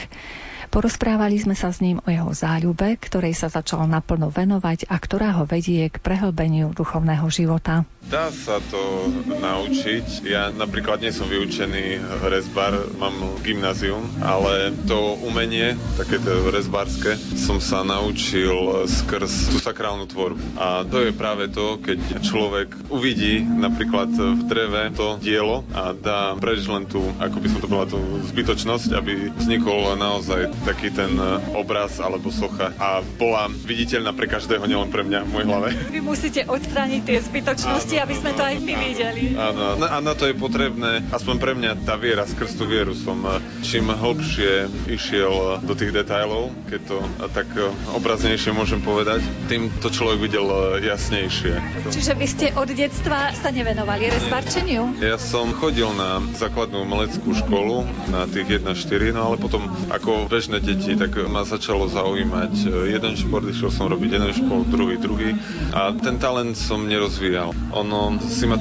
[0.76, 5.32] Porozprávali sme sa s ním o jeho záľube, ktorej sa začal naplno venovať a ktorá
[5.40, 7.88] ho vedie k prehlbeniu duchovného života.
[8.04, 9.08] Dá sa to
[9.40, 10.28] naučiť.
[10.28, 17.56] Ja napríklad nie som vyučený rezbar, mám gymnázium, ale to umenie, také to rezbárske, som
[17.56, 20.60] sa naučil skrz tú sakrálnu tvorbu.
[20.60, 26.36] A to je práve to, keď človek uvidí napríklad v dreve to dielo a dá
[26.36, 27.98] preč len tú, ako by som to bola tú
[28.28, 34.66] zbytočnosť, aby vznikol naozaj taký ten e, obraz alebo socha a bola viditeľná pre každého,
[34.66, 35.68] nielen pre mňa v mojej hlave.
[35.94, 39.22] Vy musíte odstrániť tie zbytočnosti, áno, aby sme to aj my videli.
[39.38, 43.22] Áno, a na to je potrebné, aspoň pre mňa tá viera, skrz tú vieru som
[43.22, 46.98] e, čím hlbšie išiel do tých detajlov, keď to
[47.30, 50.50] tak e, obraznejšie môžem povedať, tým to človek videl
[50.82, 51.54] jasnejšie.
[51.94, 54.98] Čiže vy ste od detstva sa nevenovali rezbarčeniu?
[54.98, 60.45] Ja som chodil na základnú umeleckú školu na tých 1-4, no ale potom ako bež
[60.46, 64.94] bežné deti, tak ma začalo zaujímať e, jeden šport, išiel som robiť jeden šport, druhý,
[64.94, 65.34] druhý
[65.74, 67.50] a ten talent som nerozvíjal.
[67.74, 68.54] Ono si ma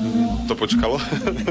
[0.50, 0.98] to počkalo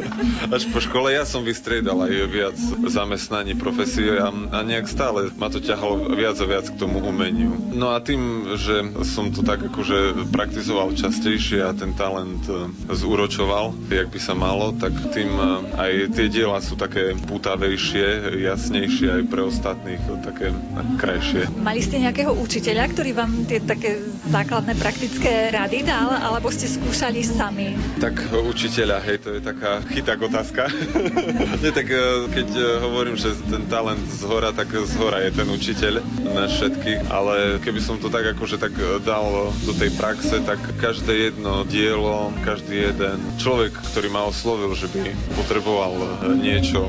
[0.58, 1.14] až po škole.
[1.14, 2.58] Ja som vystriedal aj viac
[2.90, 7.54] zamestnaní, profesie a, a nejak stále ma to ťahalo viac a viac k tomu umeniu.
[7.70, 13.70] No a tým, že som to tak akože praktizoval častejšie a ten talent e, zúročoval,
[13.86, 15.46] jak by sa malo, tak tým e,
[15.78, 20.48] aj tie diela sú také pútavejšie, jasnejšie aj pre ostatných také
[20.96, 21.52] krajšie.
[21.60, 24.00] Mali ste nejakého učiteľa, ktorý vám tie také
[24.32, 27.76] základné praktické rady dal, alebo ste skúšali sami?
[28.00, 30.72] Tak učiteľa, hej, to je taká chyták otázka.
[31.62, 35.30] Nie, tak e, keď e, hovorím, že ten talent z hora, tak z hora je
[35.36, 35.94] ten učiteľ
[36.32, 38.72] na všetkých, ale keby som to tak akože tak
[39.04, 44.88] dal do tej praxe, tak každé jedno dielo, každý jeden človek, ktorý ma oslovil, že
[44.88, 45.92] by potreboval
[46.40, 46.88] niečo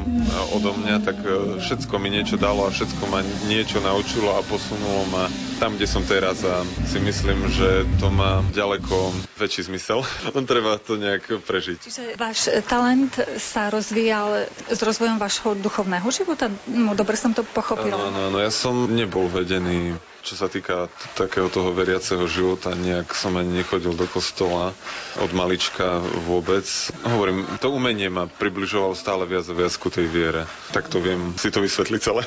[0.56, 1.18] odo mňa, tak
[1.60, 6.04] všetko mi niečo dalo a všetko ma niečo naučilo a posunulo ma tam, kde som
[6.04, 10.04] teraz a si myslím, že to má ďaleko väčší zmysel.
[10.36, 11.80] Len treba to nejak prežiť.
[11.80, 16.52] Čiže váš talent sa rozvíjal s rozvojom vášho duchovného života?
[16.68, 18.12] No, dobre som to pochopila.
[18.12, 19.96] Áno, áno, ja som nebol vedený
[20.26, 24.74] čo sa týka takého toho veriaceho života, nejak som ani nechodil do kostola
[25.22, 26.66] od malička vôbec.
[27.06, 30.50] Hovorím, to umenie ma približovalo stále viac a viac ku tej viere.
[30.74, 32.26] Tak to viem si to vysvetliť celé.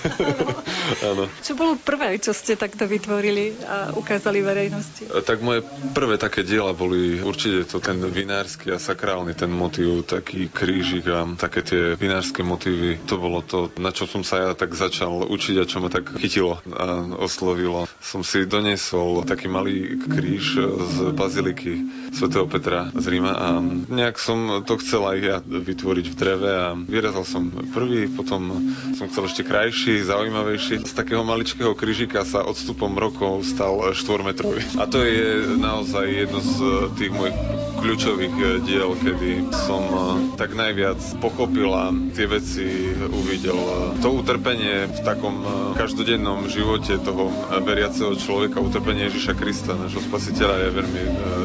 [1.11, 1.27] Áno.
[1.43, 5.11] Čo bolo prvé, čo ste takto vytvorili a ukázali verejnosti?
[5.11, 10.47] Tak moje prvé také diela boli určite to ten vinársky a sakrálny, ten motív, taký
[10.47, 13.03] krížik a také tie vinárske motívy.
[13.11, 16.15] To bolo to, na čo som sa ja tak začal učiť a čo ma tak
[16.15, 21.83] chytilo a oslovilo som si doniesol taký malý kríž z baziliky
[22.15, 23.47] svätého Petra z Ríma a
[23.89, 29.11] nejak som to chcel aj ja vytvoriť v dreve a vyrazal som prvý, potom som
[29.13, 30.89] chcel ešte krajší, zaujímavejší.
[30.89, 34.81] Z takého maličkého krížika sa odstupom rokov stal štvormetrový.
[34.81, 36.55] A to je naozaj jedno z
[36.97, 37.37] tých mojich
[37.79, 38.35] kľúčových
[38.67, 39.83] diel, kedy som
[40.35, 43.59] tak najviac pochopil a tie veci uvidel.
[44.03, 45.43] To utrpenie v takom
[45.75, 47.31] každodennom živote toho
[47.63, 51.03] veriaceho človeka, utrpenie Ježiša Krista, nášho spasiteľa, je veľmi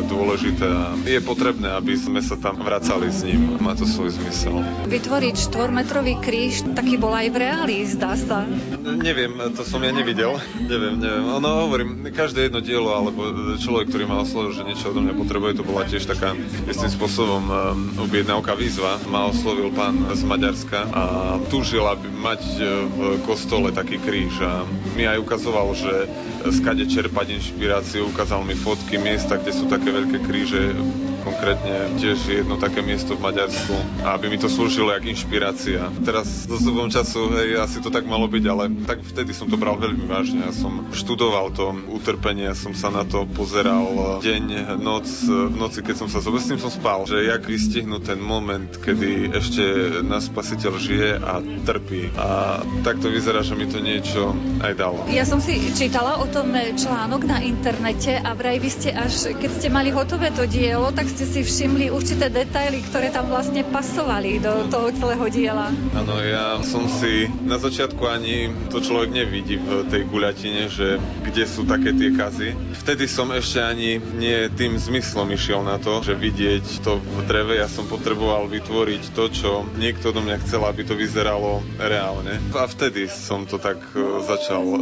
[0.09, 3.59] dôležité a je potrebné, aby sme sa tam vracali s ním.
[3.59, 4.61] Má to svoj zmysel.
[4.89, 8.47] Vytvoriť štvormetrový kríž, taký bol aj v reáli, zdá sa.
[8.83, 10.39] Neviem, to som ja nevidel.
[10.71, 11.25] neviem, neviem.
[11.27, 13.27] Ono hovorím, každé jedno dielo, alebo
[13.59, 16.22] človek, ktorý ma oslovil, že niečo odo mňa potrebuje, to bola tiež taká
[16.67, 17.53] istým spôsobom e,
[17.99, 18.99] objednávka výzva.
[19.11, 21.03] Ma oslovil pán z Maďarska a
[21.51, 24.63] túžil, aby mať e, v kostole taký kríž a
[24.95, 26.07] mi aj ukazoval, že
[26.51, 30.75] skade čerpať inšpiráciu, ukázal mi fotky miesta, kde sú také veľké kríže,
[31.23, 35.87] konkrétne tiež jedno také miesto v Maďarsku, aby mi to slúžilo jak inšpirácia.
[36.03, 39.55] Teraz so zubom času, hej, asi to tak malo byť, ale tak vtedy som to
[39.55, 40.43] bral veľmi vážne.
[40.43, 45.95] Ja som študoval to utrpenie, som sa na to pozeral deň, noc, v noci, keď
[46.03, 49.63] som sa s tým som spal, že jak vystihnúť ten moment, kedy ešte
[50.03, 52.11] nás spasiteľ žije a trpí.
[52.19, 55.07] A tak to vyzerá, že mi to niečo aj dalo.
[55.07, 59.49] Ja som si čítala o tom článok na internete a vraj vy ste až, keď
[59.55, 64.41] ste mali hotové to dielo, tak ste si všimli určité detaily, ktoré tam vlastne pasovali
[64.41, 65.69] do toho celého diela.
[65.93, 71.45] Áno, ja som si na začiatku ani to človek nevidí v tej guľatine, že kde
[71.45, 72.57] sú také tie kazy.
[72.81, 77.61] Vtedy som ešte ani nie tým zmyslom išiel na to, že vidieť to v dreve.
[77.61, 82.41] Ja som potreboval vytvoriť to, čo niekto do mňa chcel, aby to vyzeralo reálne.
[82.57, 84.77] A vtedy som to tak e, začal e,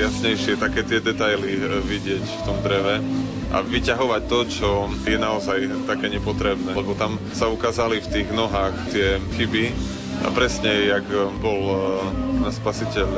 [0.00, 3.04] jasnejšie také tie detaily e, vidieť v tom dreve
[3.52, 4.68] a vyťahovať to, čo
[5.04, 6.72] je naozaj také nepotrebné.
[6.72, 9.74] Lebo tam sa ukázali v tých nohách tie chyby
[10.24, 11.04] a presne, jak
[11.42, 11.60] bol
[12.40, 13.08] na spasiteľ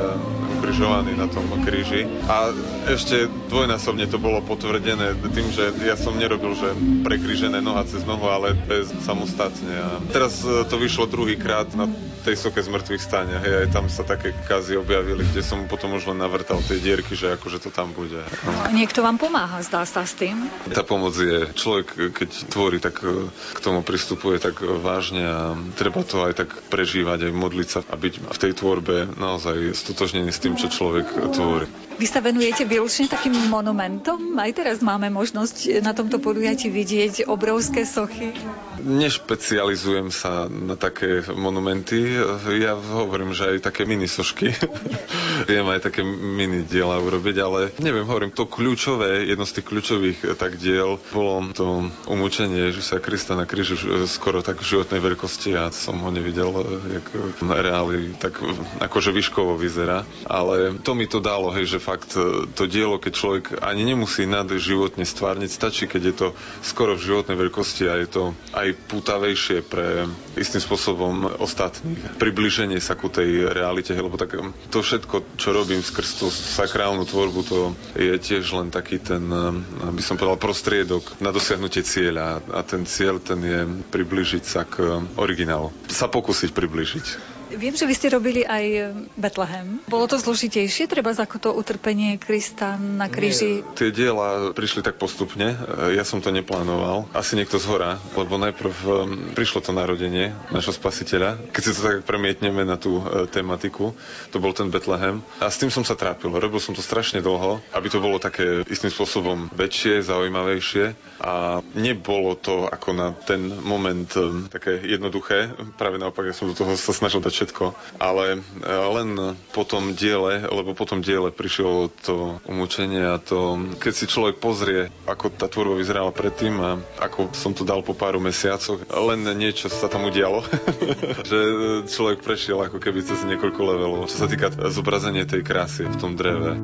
[0.57, 2.09] ukrižovaný na tom kríži.
[2.25, 2.51] A
[2.89, 6.73] ešte dvojnásobne to bolo potvrdené tým, že ja som nerobil, že
[7.05, 9.71] prekrížené noha cez nohu, ale bez samostatne.
[9.77, 11.85] A teraz e, to vyšlo druhýkrát na
[12.25, 13.39] tej soke z mŕtvych stania.
[13.39, 17.15] Hej, aj tam sa také kazy objavili, kde som potom už len navrtal tie dierky,
[17.15, 18.19] že akože to tam bude.
[18.43, 20.49] No, niekto vám pomáha, zdá sa s tým?
[20.73, 21.47] Tá pomoc je.
[21.55, 26.49] Človek, keď tvorí, tak e, k tomu pristupuje tak vážne a treba to aj tak
[26.67, 31.35] prežívať, aj modliť sa a byť v tej tvorbe naozaj stotožnený s tým, čo človek
[31.35, 31.67] tvorí.
[31.97, 34.37] Vy sa venujete výlučne takým monumentom?
[34.37, 38.37] Aj teraz máme možnosť na tomto podujatí vidieť obrovské sochy.
[38.85, 42.21] Nešpecializujem sa na také monumenty.
[42.61, 44.53] Ja hovorím, že aj také mini sošky.
[45.49, 50.19] Viem aj také mini diela urobiť, ale neviem, hovorím, to kľúčové, jedno z tých kľúčových
[50.37, 53.73] tak diel bolo to umúčenie Ježiša Krista na kríži
[54.05, 55.57] skoro tak v životnej veľkosti.
[55.57, 56.53] Ja som ho nevidel,
[56.93, 57.09] jak
[57.41, 58.37] reáli tak
[58.85, 60.05] akože výškovo vyzerá.
[60.37, 64.29] Ale to mi to dalo, hej, že fakt e, to dielo, keď človek ani nemusí
[64.29, 66.27] nad životne stvárniť, stačí, keď je to
[66.61, 68.23] skoro v životnej veľkosti a je to
[68.53, 70.05] aj pútavejšie pre
[70.37, 72.21] istým spôsobom ostatných.
[72.21, 77.09] Približenie sa ku tej realite, lebo tak e, to všetko, čo robím skrz tú sakrálnu
[77.09, 77.59] tvorbu, to
[77.97, 82.85] je tiež len taký ten, e, aby som povedal, prostriedok na dosiahnutie cieľa a ten
[82.85, 83.59] cieľ ten je
[83.89, 85.73] približiť sa k originálu.
[85.89, 87.36] Sa pokúsiť približiť.
[87.47, 89.79] Viem, že vy ste robili aj Betlehem.
[89.87, 93.63] Bolo to zložitejšie, treba ako to utrpenie Krista na kríži?
[93.63, 95.55] Nie, tie diela prišli tak postupne.
[95.95, 97.07] Ja som to neplánoval.
[97.15, 98.93] Asi niekto z hora, lebo najprv um,
[99.31, 101.39] prišlo to narodenie našho spasiteľa.
[101.55, 103.95] Keď si to tak premietneme na tú e, tematiku,
[104.35, 105.23] to bol ten Betlehem.
[105.39, 106.35] A s tým som sa trápil.
[106.35, 110.93] Robil som to strašne dlho, aby to bolo také istým spôsobom väčšie, zaujímavejšie.
[111.23, 114.11] A nebolo to ako na ten moment
[114.51, 115.55] také jednoduché.
[115.79, 120.41] Práve naopak, ja som do toho sa snažil dať všetko, ale len po tom diele,
[120.49, 125.45] lebo po tom diele prišlo to umúčenie a to, keď si človek pozrie, ako tá
[125.45, 130.09] tvorba vyzerala predtým a ako som to dal po páru mesiacoch, len niečo sa tam
[130.09, 130.41] udialo,
[131.29, 131.39] že
[131.85, 136.17] človek prešiel ako keby cez niekoľko levelov, čo sa týka zobrazenia tej krásy v tom
[136.17, 136.57] dreve.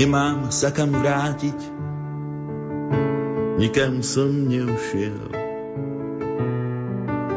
[0.00, 1.58] Nemám sa kam vrátiť,
[3.60, 5.36] nikam som neušiel.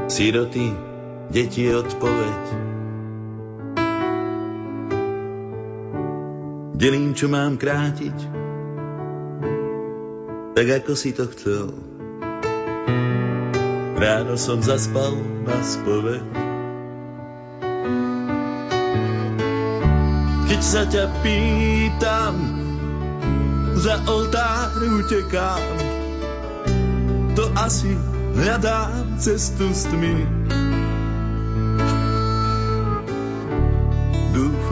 [0.07, 0.92] Siroty,
[1.33, 2.41] deti odpoveď.
[6.77, 8.17] Delím, čo mám krátiť,
[10.53, 11.73] tak ako si to chcel.
[13.97, 15.17] Ráno som zaspal
[15.47, 16.25] na spoveď.
[20.53, 22.35] Keď sa ťa pýtam,
[23.73, 25.65] za oltár utekám,
[27.33, 27.97] to asi
[28.37, 30.72] hľadám cestu s tmy.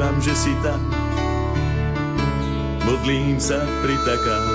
[0.02, 0.82] Dúfam, že si tam,
[2.90, 4.50] modlím sa, pritakám,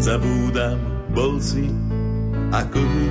[0.00, 0.80] zabúdam,
[1.12, 1.68] bol si
[2.48, 3.08] ako my.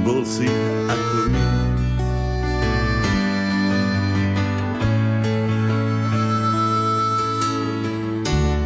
[0.00, 0.48] Bol si
[0.88, 1.44] ako my.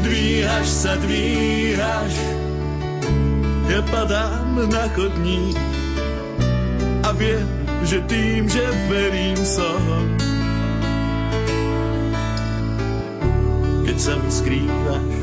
[0.07, 2.15] Dvíhaš sa, dvíhaš,
[3.67, 5.59] ja padám na chodník
[7.15, 7.47] viem,
[7.87, 9.81] že tým, že verím som,
[13.87, 15.15] keď sa mi skrývaš,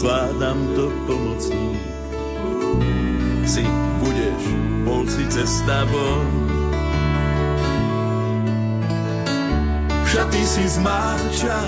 [0.00, 1.80] zvládam to pomocník.
[3.44, 3.64] Si
[4.00, 4.42] budeš,
[4.86, 6.28] bol si cesta von.
[10.10, 11.58] Šaty si zmáča,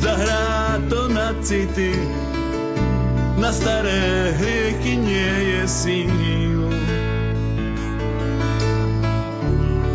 [0.00, 1.96] zahrá to na city,
[3.38, 6.60] na staré hriechy nie je síl.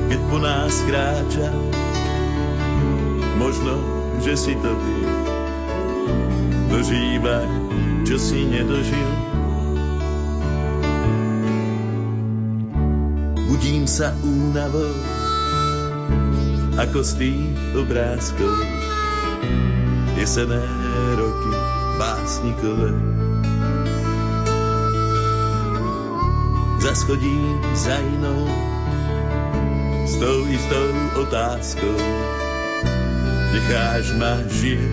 [0.07, 1.51] Keď po nás kráča,
[3.35, 3.75] možno,
[4.23, 4.99] že si to ty
[6.71, 7.49] dožívať,
[8.07, 9.11] čo si nedožil.
[13.51, 14.95] Budím sa únavou,
[16.79, 18.55] ako z tých obrázkov.
[20.15, 20.63] Jesené
[21.19, 21.51] roky
[21.99, 23.12] básnikové.
[26.83, 28.43] Zaschodím za inou,
[30.03, 31.95] s tou istou otázkou.
[33.55, 34.91] Necháš ma žiť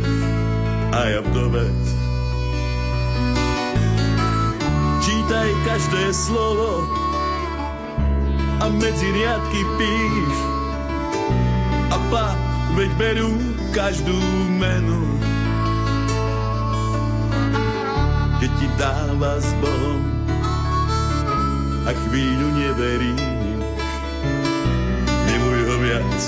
[0.95, 1.83] a ja vdovec.
[5.03, 6.87] Čítaj každé slovo
[8.63, 10.35] a medzi riadky píš
[11.91, 12.39] a pa,
[12.79, 13.35] veď berú
[13.75, 14.21] každú
[14.63, 15.03] menu.
[18.39, 20.10] Keď ti dáva s Bohom
[21.87, 23.23] a chvíľu neveríš,
[25.25, 26.21] miluj ho viac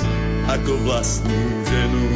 [0.49, 2.07] ako vlastnú ženu.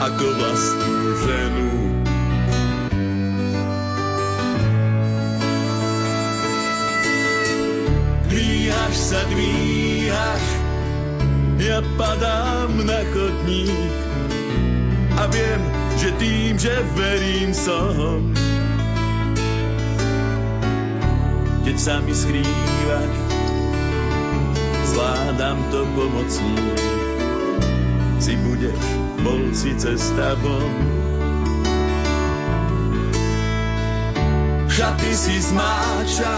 [0.00, 0.96] Ako vlastnú
[1.28, 1.70] ženu.
[8.32, 10.44] Dvíhaš sa, dvíhaš,
[11.60, 13.94] ja padám na chodník
[15.20, 15.69] a viem,
[16.00, 18.32] že tým, že verím som,
[21.60, 23.12] keď sa mi skrývaš,
[24.96, 26.80] zvládam to pomocník.
[28.16, 28.80] Si budeš,
[29.20, 30.72] bol si cesta von.
[34.72, 36.36] Šaty si zmáča,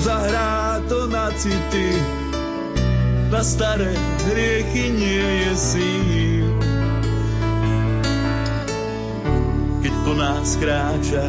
[0.00, 1.92] zahrá to na city,
[3.28, 3.92] na staré
[4.24, 6.39] hriechy nie je síl.
[10.10, 11.22] Po nás kráča,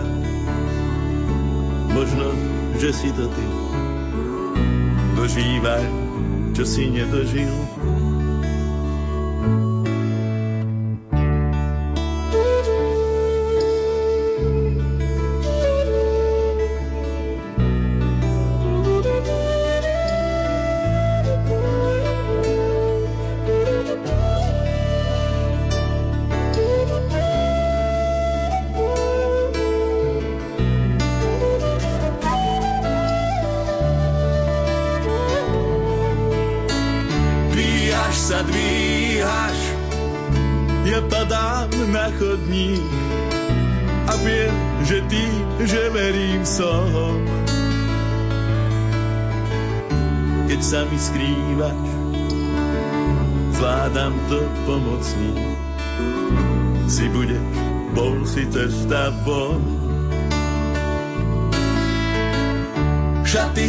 [1.94, 2.34] možno,
[2.82, 3.46] že si to ty.
[5.14, 5.86] Dožívaj,
[6.58, 7.54] čo si nedožil.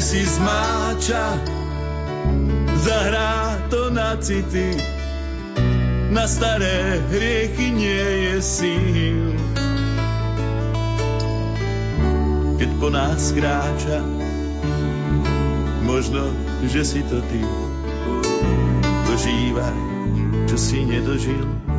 [0.03, 1.39] Si zmáča,
[2.75, 4.75] zahrá to na city,
[6.11, 9.31] na staré hriechy nie je síl.
[12.59, 14.03] Keď po nás kráča,
[15.87, 16.35] možno,
[16.67, 17.43] že si to ty
[19.07, 19.79] dožívaj,
[20.51, 21.72] čo si nedožil.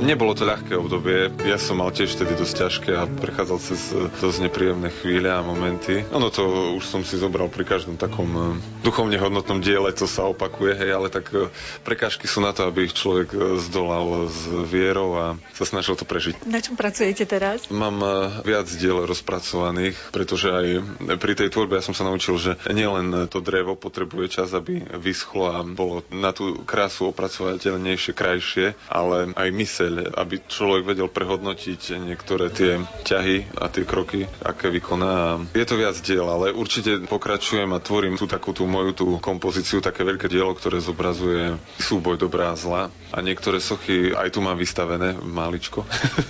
[0.00, 1.28] Nebolo to ľahké obdobie.
[1.44, 5.44] Ja som mal tiež vtedy dosť ťažké a prechádzal cez e, dosť nepríjemné chvíle a
[5.44, 6.08] momenty.
[6.16, 8.40] Ono to už som si zobral pri každom takom e,
[8.80, 11.52] duchovne hodnotnom diele, co sa opakuje, hej, ale tak e,
[11.84, 16.48] prekážky sú na to, aby ich človek zdolal s vierou a sa snažil to prežiť.
[16.48, 17.68] Na čom pracujete teraz?
[17.68, 18.00] Mám
[18.40, 20.66] viac diel rozpracovaných, pretože aj
[21.20, 25.52] pri tej tvorbe ja som sa naučil, že nielen to drevo potrebuje čas, aby vyschlo
[25.52, 29.48] a bolo na tú krásu opracovateľnejšie, krajšie, ale aj
[29.90, 35.42] myseľ aby človek vedel prehodnotiť niektoré tie ťahy a tie kroky, aké vykoná.
[35.56, 39.82] Je to viac diel, ale určite pokračujem a tvorím tú takú tú moju tú kompozíciu,
[39.82, 42.82] také veľké dielo, ktoré zobrazuje súboj dobrá a zla.
[43.10, 45.82] A niektoré sochy aj tu mám vystavené, maličko.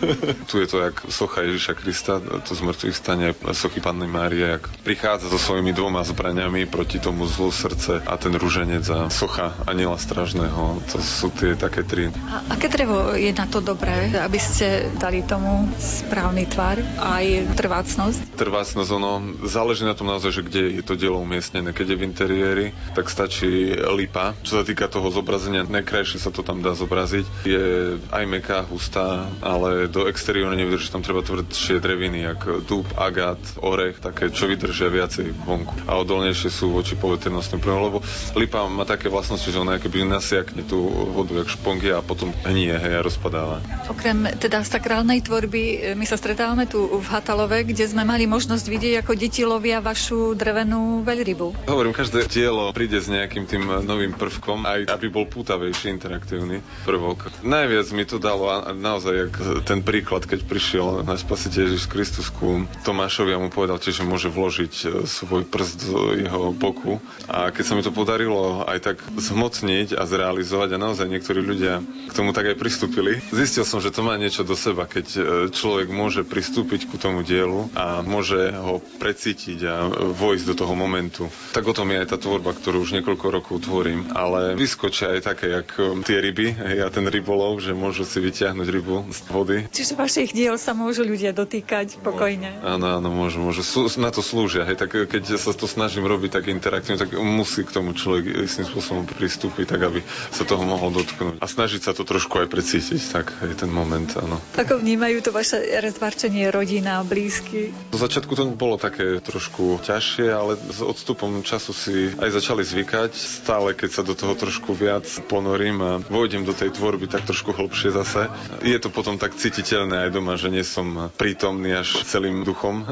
[0.49, 4.65] tu je to jak socha Ježiša Krista, to z mŕtvych stane sochy Panny Márie, jak
[4.87, 9.99] prichádza so svojimi dvoma zbraniami proti tomu zlu srdce a ten rúženec a socha Aniela
[9.99, 10.81] Stražného.
[10.95, 12.09] To sú tie také tri.
[12.31, 18.39] A aké drevo je na to dobré, aby ste dali tomu správny tvar aj trvácnosť?
[18.39, 21.75] Trvácnosť, ono záleží na tom naozaj, že kde je to dielo umiestnené.
[21.75, 24.39] Keď je v interiéri, tak stačí lipa.
[24.47, 27.27] Čo sa týka toho zobrazenia, najkrajšie sa to tam dá zobraziť.
[27.43, 33.43] Je aj meká, hustá, ale do exteriéru nevydrží, tam treba tvrdšie dreviny, ako dub, agát,
[33.59, 35.91] orech, také, čo vydržia viacej vonku.
[35.91, 37.99] A odolnejšie sú voči poveternostným prvom, lebo
[38.39, 40.79] lipa má také vlastnosti, že ona keby nasiakne tú
[41.11, 43.57] vodu, jak špongy a potom hnie, hej, a rozpadá dáva.
[43.89, 48.65] Okrem teda sakrálnej tvorby, e, my sa stretávame tu v Hatalove, kde sme mali možnosť
[48.69, 51.67] vidieť, ako deti lovia vašu drevenú veľrybu.
[51.67, 57.33] Hovorím, každé dielo príde s nejakým tým novým prvkom, aj aby bol pútavejší, interaktívny prvok.
[57.41, 59.35] Najviac mi to dalo a naozaj jak
[59.65, 64.05] ten príklad, keď prišiel na spasiteľ Ježiš Kristus ku Tomášovi a mu povedal tiež, že
[64.05, 67.01] môže vložiť e, svoj prst do jeho boku.
[67.27, 71.83] A keď sa mi to podarilo aj tak zhmotniť a zrealizovať a naozaj niektorí ľudia
[72.11, 75.21] k tomu tak aj pristúpili, Zistil som, že to má niečo do seba, keď e,
[75.55, 79.75] človek môže pristúpiť ku tomu dielu a môže ho precítiť a
[80.11, 81.31] vojsť do toho momentu.
[81.55, 84.11] Tak o tom je aj tá tvorba, ktorú už niekoľko rokov tvorím.
[84.19, 88.67] Ale vyskočia aj také, jak e, tie ryby a ten rybolov, že môžu si vyťahnuť
[88.67, 89.57] rybu z vody.
[89.71, 92.59] Čiže vašich diel sa môžu ľudia dotýkať pokojne.
[92.67, 93.63] Áno, áno, môžu, môžu.
[93.63, 94.67] Sú, na to slúžia.
[94.67, 98.67] Hej, tak keď sa to snažím robiť tak interaktívne, tak musí k tomu človek istým
[98.67, 100.03] spôsobom pristúpiť, tak aby
[100.35, 101.39] sa toho mohol dotknúť.
[101.39, 103.01] A snažiť sa to trošku aj precítiť.
[103.15, 104.41] Tak tak je ten moment, áno.
[104.57, 107.69] Ako vnímajú to vaše rozvarčenie rodina, blízky?
[107.93, 113.13] Do začiatku to bolo také trošku ťažšie, ale s odstupom času si aj začali zvykať.
[113.13, 117.53] Stále, keď sa do toho trošku viac ponorím a vojdem do tej tvorby tak trošku
[117.53, 118.33] hlbšie zase,
[118.65, 122.89] je to potom tak cítiteľné aj doma, že nie som prítomný až celým duchom,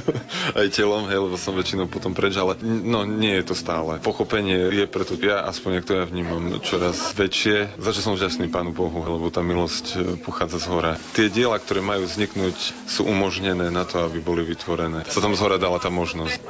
[0.62, 3.98] aj telom, hej, lebo som väčšinou potom preč, ale no nie je to stále.
[3.98, 7.82] Pochopenie je preto, ja aspoň, ak to ja vnímam, čoraz väčšie.
[7.82, 10.92] Začal som vďačný Pánu Bohu, lebo tá milosť schopnosť e, pochádza z hora.
[11.14, 12.56] Tie diela, ktoré majú vzniknúť,
[12.90, 15.06] sú umožnené na to, aby boli vytvorené.
[15.06, 16.42] Sa tam z hora dala tá možnosť.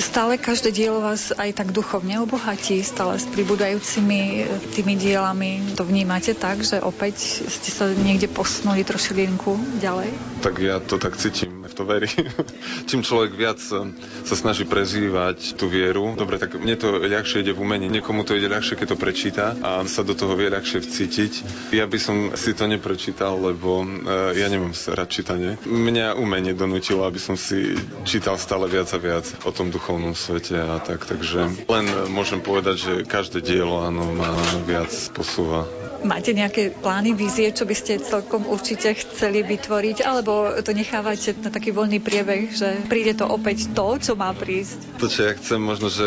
[0.00, 4.42] Stále každé dielo vás aj tak duchovne obohatí, stále s pribúdajúcimi e,
[4.72, 5.76] tými dielami.
[5.76, 10.10] To vnímate tak, že opäť ste sa niekde posunuli trošilinku ďalej?
[10.40, 12.10] Tak ja to tak cítim, v to verí.
[12.90, 13.92] Čím človek viac e,
[14.26, 18.38] sa snaží prezývať tú vieru, dobre, tak mne to ľahšie ide v umení, niekomu to
[18.38, 21.32] ide ľahšie, keď to prečíta a sa do toho vie ľahšie vcítiť.
[21.74, 25.58] Ja by som si to neprečítal, lebo uh, ja nemám rád čítanie.
[25.66, 30.56] Mňa umenie donútilo, aby som si čítal stále viac a viac o tom duchovnom svete
[30.56, 34.30] a tak, takže len môžem povedať, že každé dielo áno, ma
[34.64, 35.66] viac posúva
[36.06, 41.50] Máte nejaké plány, vízie, čo by ste celkom určite chceli vytvoriť, alebo to nechávate na
[41.50, 45.02] taký voľný priebeh, že príde to opäť to, čo má prísť?
[45.02, 46.06] To, čo ja chcem možno, že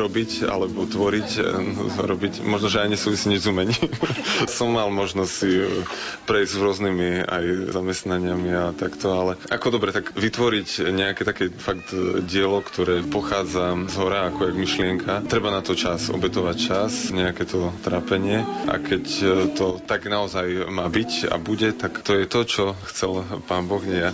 [0.00, 3.84] robiť, alebo tvoriť, eh, robiť, možno, že aj nesúvisí nič s umením.
[4.56, 5.60] Som mal možnosť si
[6.24, 7.44] prejsť s rôznymi aj
[7.76, 11.92] zamestnaniami a takto, ale ako dobre, tak vytvoriť nejaké také fakt
[12.24, 15.28] dielo, ktoré pochádza z hora, ako je myšlienka.
[15.28, 18.40] Treba na to čas, obetovať čas, nejaké to trápenie
[18.70, 23.26] a keď to tak naozaj má byť a bude, tak to je to, čo chcel
[23.44, 24.12] pán Boh, nie ja.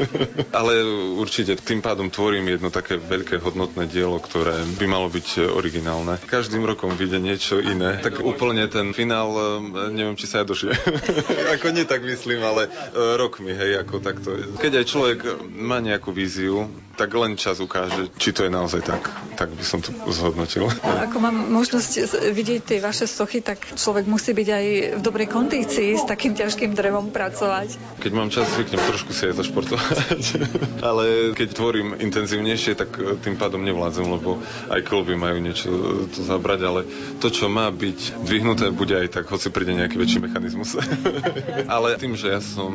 [0.58, 0.84] Ale
[1.18, 6.18] určite tým pádom tvorím jedno také veľké hodnotné dielo, ktoré by malo byť originálne.
[6.24, 7.98] Každým rokom vyjde niečo iné.
[8.00, 10.74] Tak úplne ten finál, e, neviem, či sa ja dožije.
[11.58, 12.70] ako nie tak myslím, ale e,
[13.18, 14.28] rok mi, hej, ako takto.
[14.58, 15.18] Keď aj človek
[15.52, 19.02] má nejakú víziu, tak len čas ukáže, či to je naozaj tak.
[19.36, 20.68] Tak by som to zhodnotil.
[20.82, 24.66] Ako mám možnosť vidieť tie vaše sochy, tak človek musí byť aj
[24.98, 27.80] v dobrej kondícii s takým ťažkým drevom pracovať.
[27.98, 30.24] Keď mám čas, zvyknem trošku si aj zašportovať.
[30.88, 34.38] Ale keď tvorím intenzívnejšie, tak tým pádom nevládzem, lebo
[34.68, 35.70] aj kolby majú niečo
[36.12, 36.80] to zabrať, ale
[37.18, 40.76] to, čo má byť dvihnuté, bude aj tak, hoci príde nejaký väčší mechanizmus.
[41.74, 42.72] ale tým, že ja som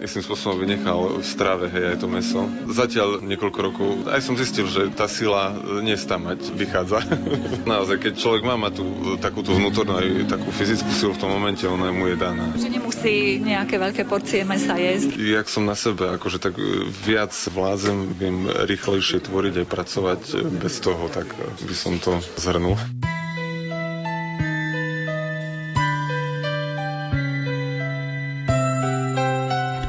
[0.00, 2.40] istým spôsobom vynechal v strave, hej, aj to meso,
[2.70, 5.52] zatiaľ niekoľko rokov, aj som zistil, že tá sila
[5.84, 7.04] nestamať vychádza.
[7.70, 8.86] Naozaj, keď človek má mať tú
[9.20, 12.56] takúto vnútornú aj takú fyzickú silu v tom momente, ona mu je daná.
[12.56, 15.14] Že nemusí nejaké veľké porcie mesa jesť.
[15.14, 16.56] Jak som na sebe, akože tak
[17.04, 20.22] viac vládzem, viem rýchlejšie tvoriť aj pracovať
[20.60, 21.28] bez toho, tak
[21.60, 22.80] by som to zhrnul.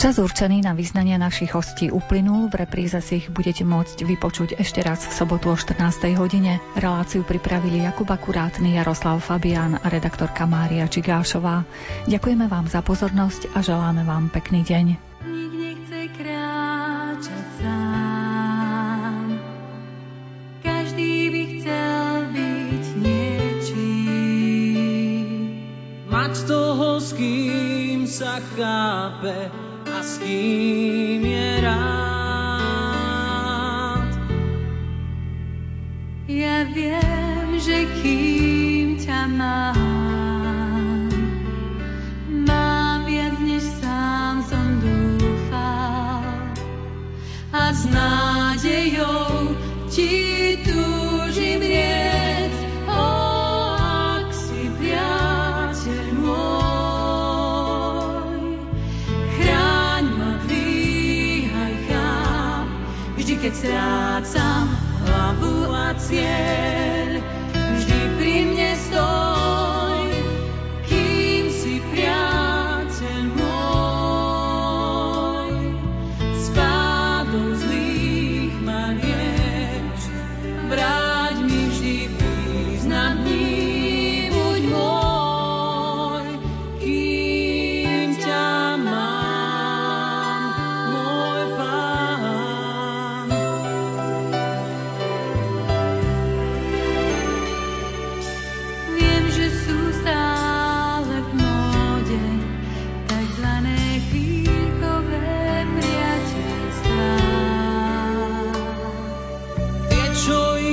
[0.01, 4.81] Čas určený na vyznania našich hostí uplynul, v repríze si ich budete môcť vypočuť ešte
[4.81, 5.77] raz v sobotu o 14.
[6.17, 6.57] hodine.
[6.73, 11.69] Reláciu pripravili Jakub Akurátny, Jaroslav Fabián a redaktorka Mária Čigášová.
[12.09, 14.97] Ďakujeme vám za pozornosť a želáme vám pekný deň.
[15.21, 19.37] Nik nechce kráčať sám.
[20.65, 24.09] Každý by chcel byť niečím.
[26.09, 29.60] Mať toho, s kým sa chápe,
[30.23, 30.80] a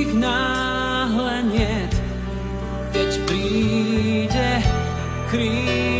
[0.09, 1.93] ich náhle niet,
[2.93, 4.49] keď príde
[5.29, 5.98] kríž.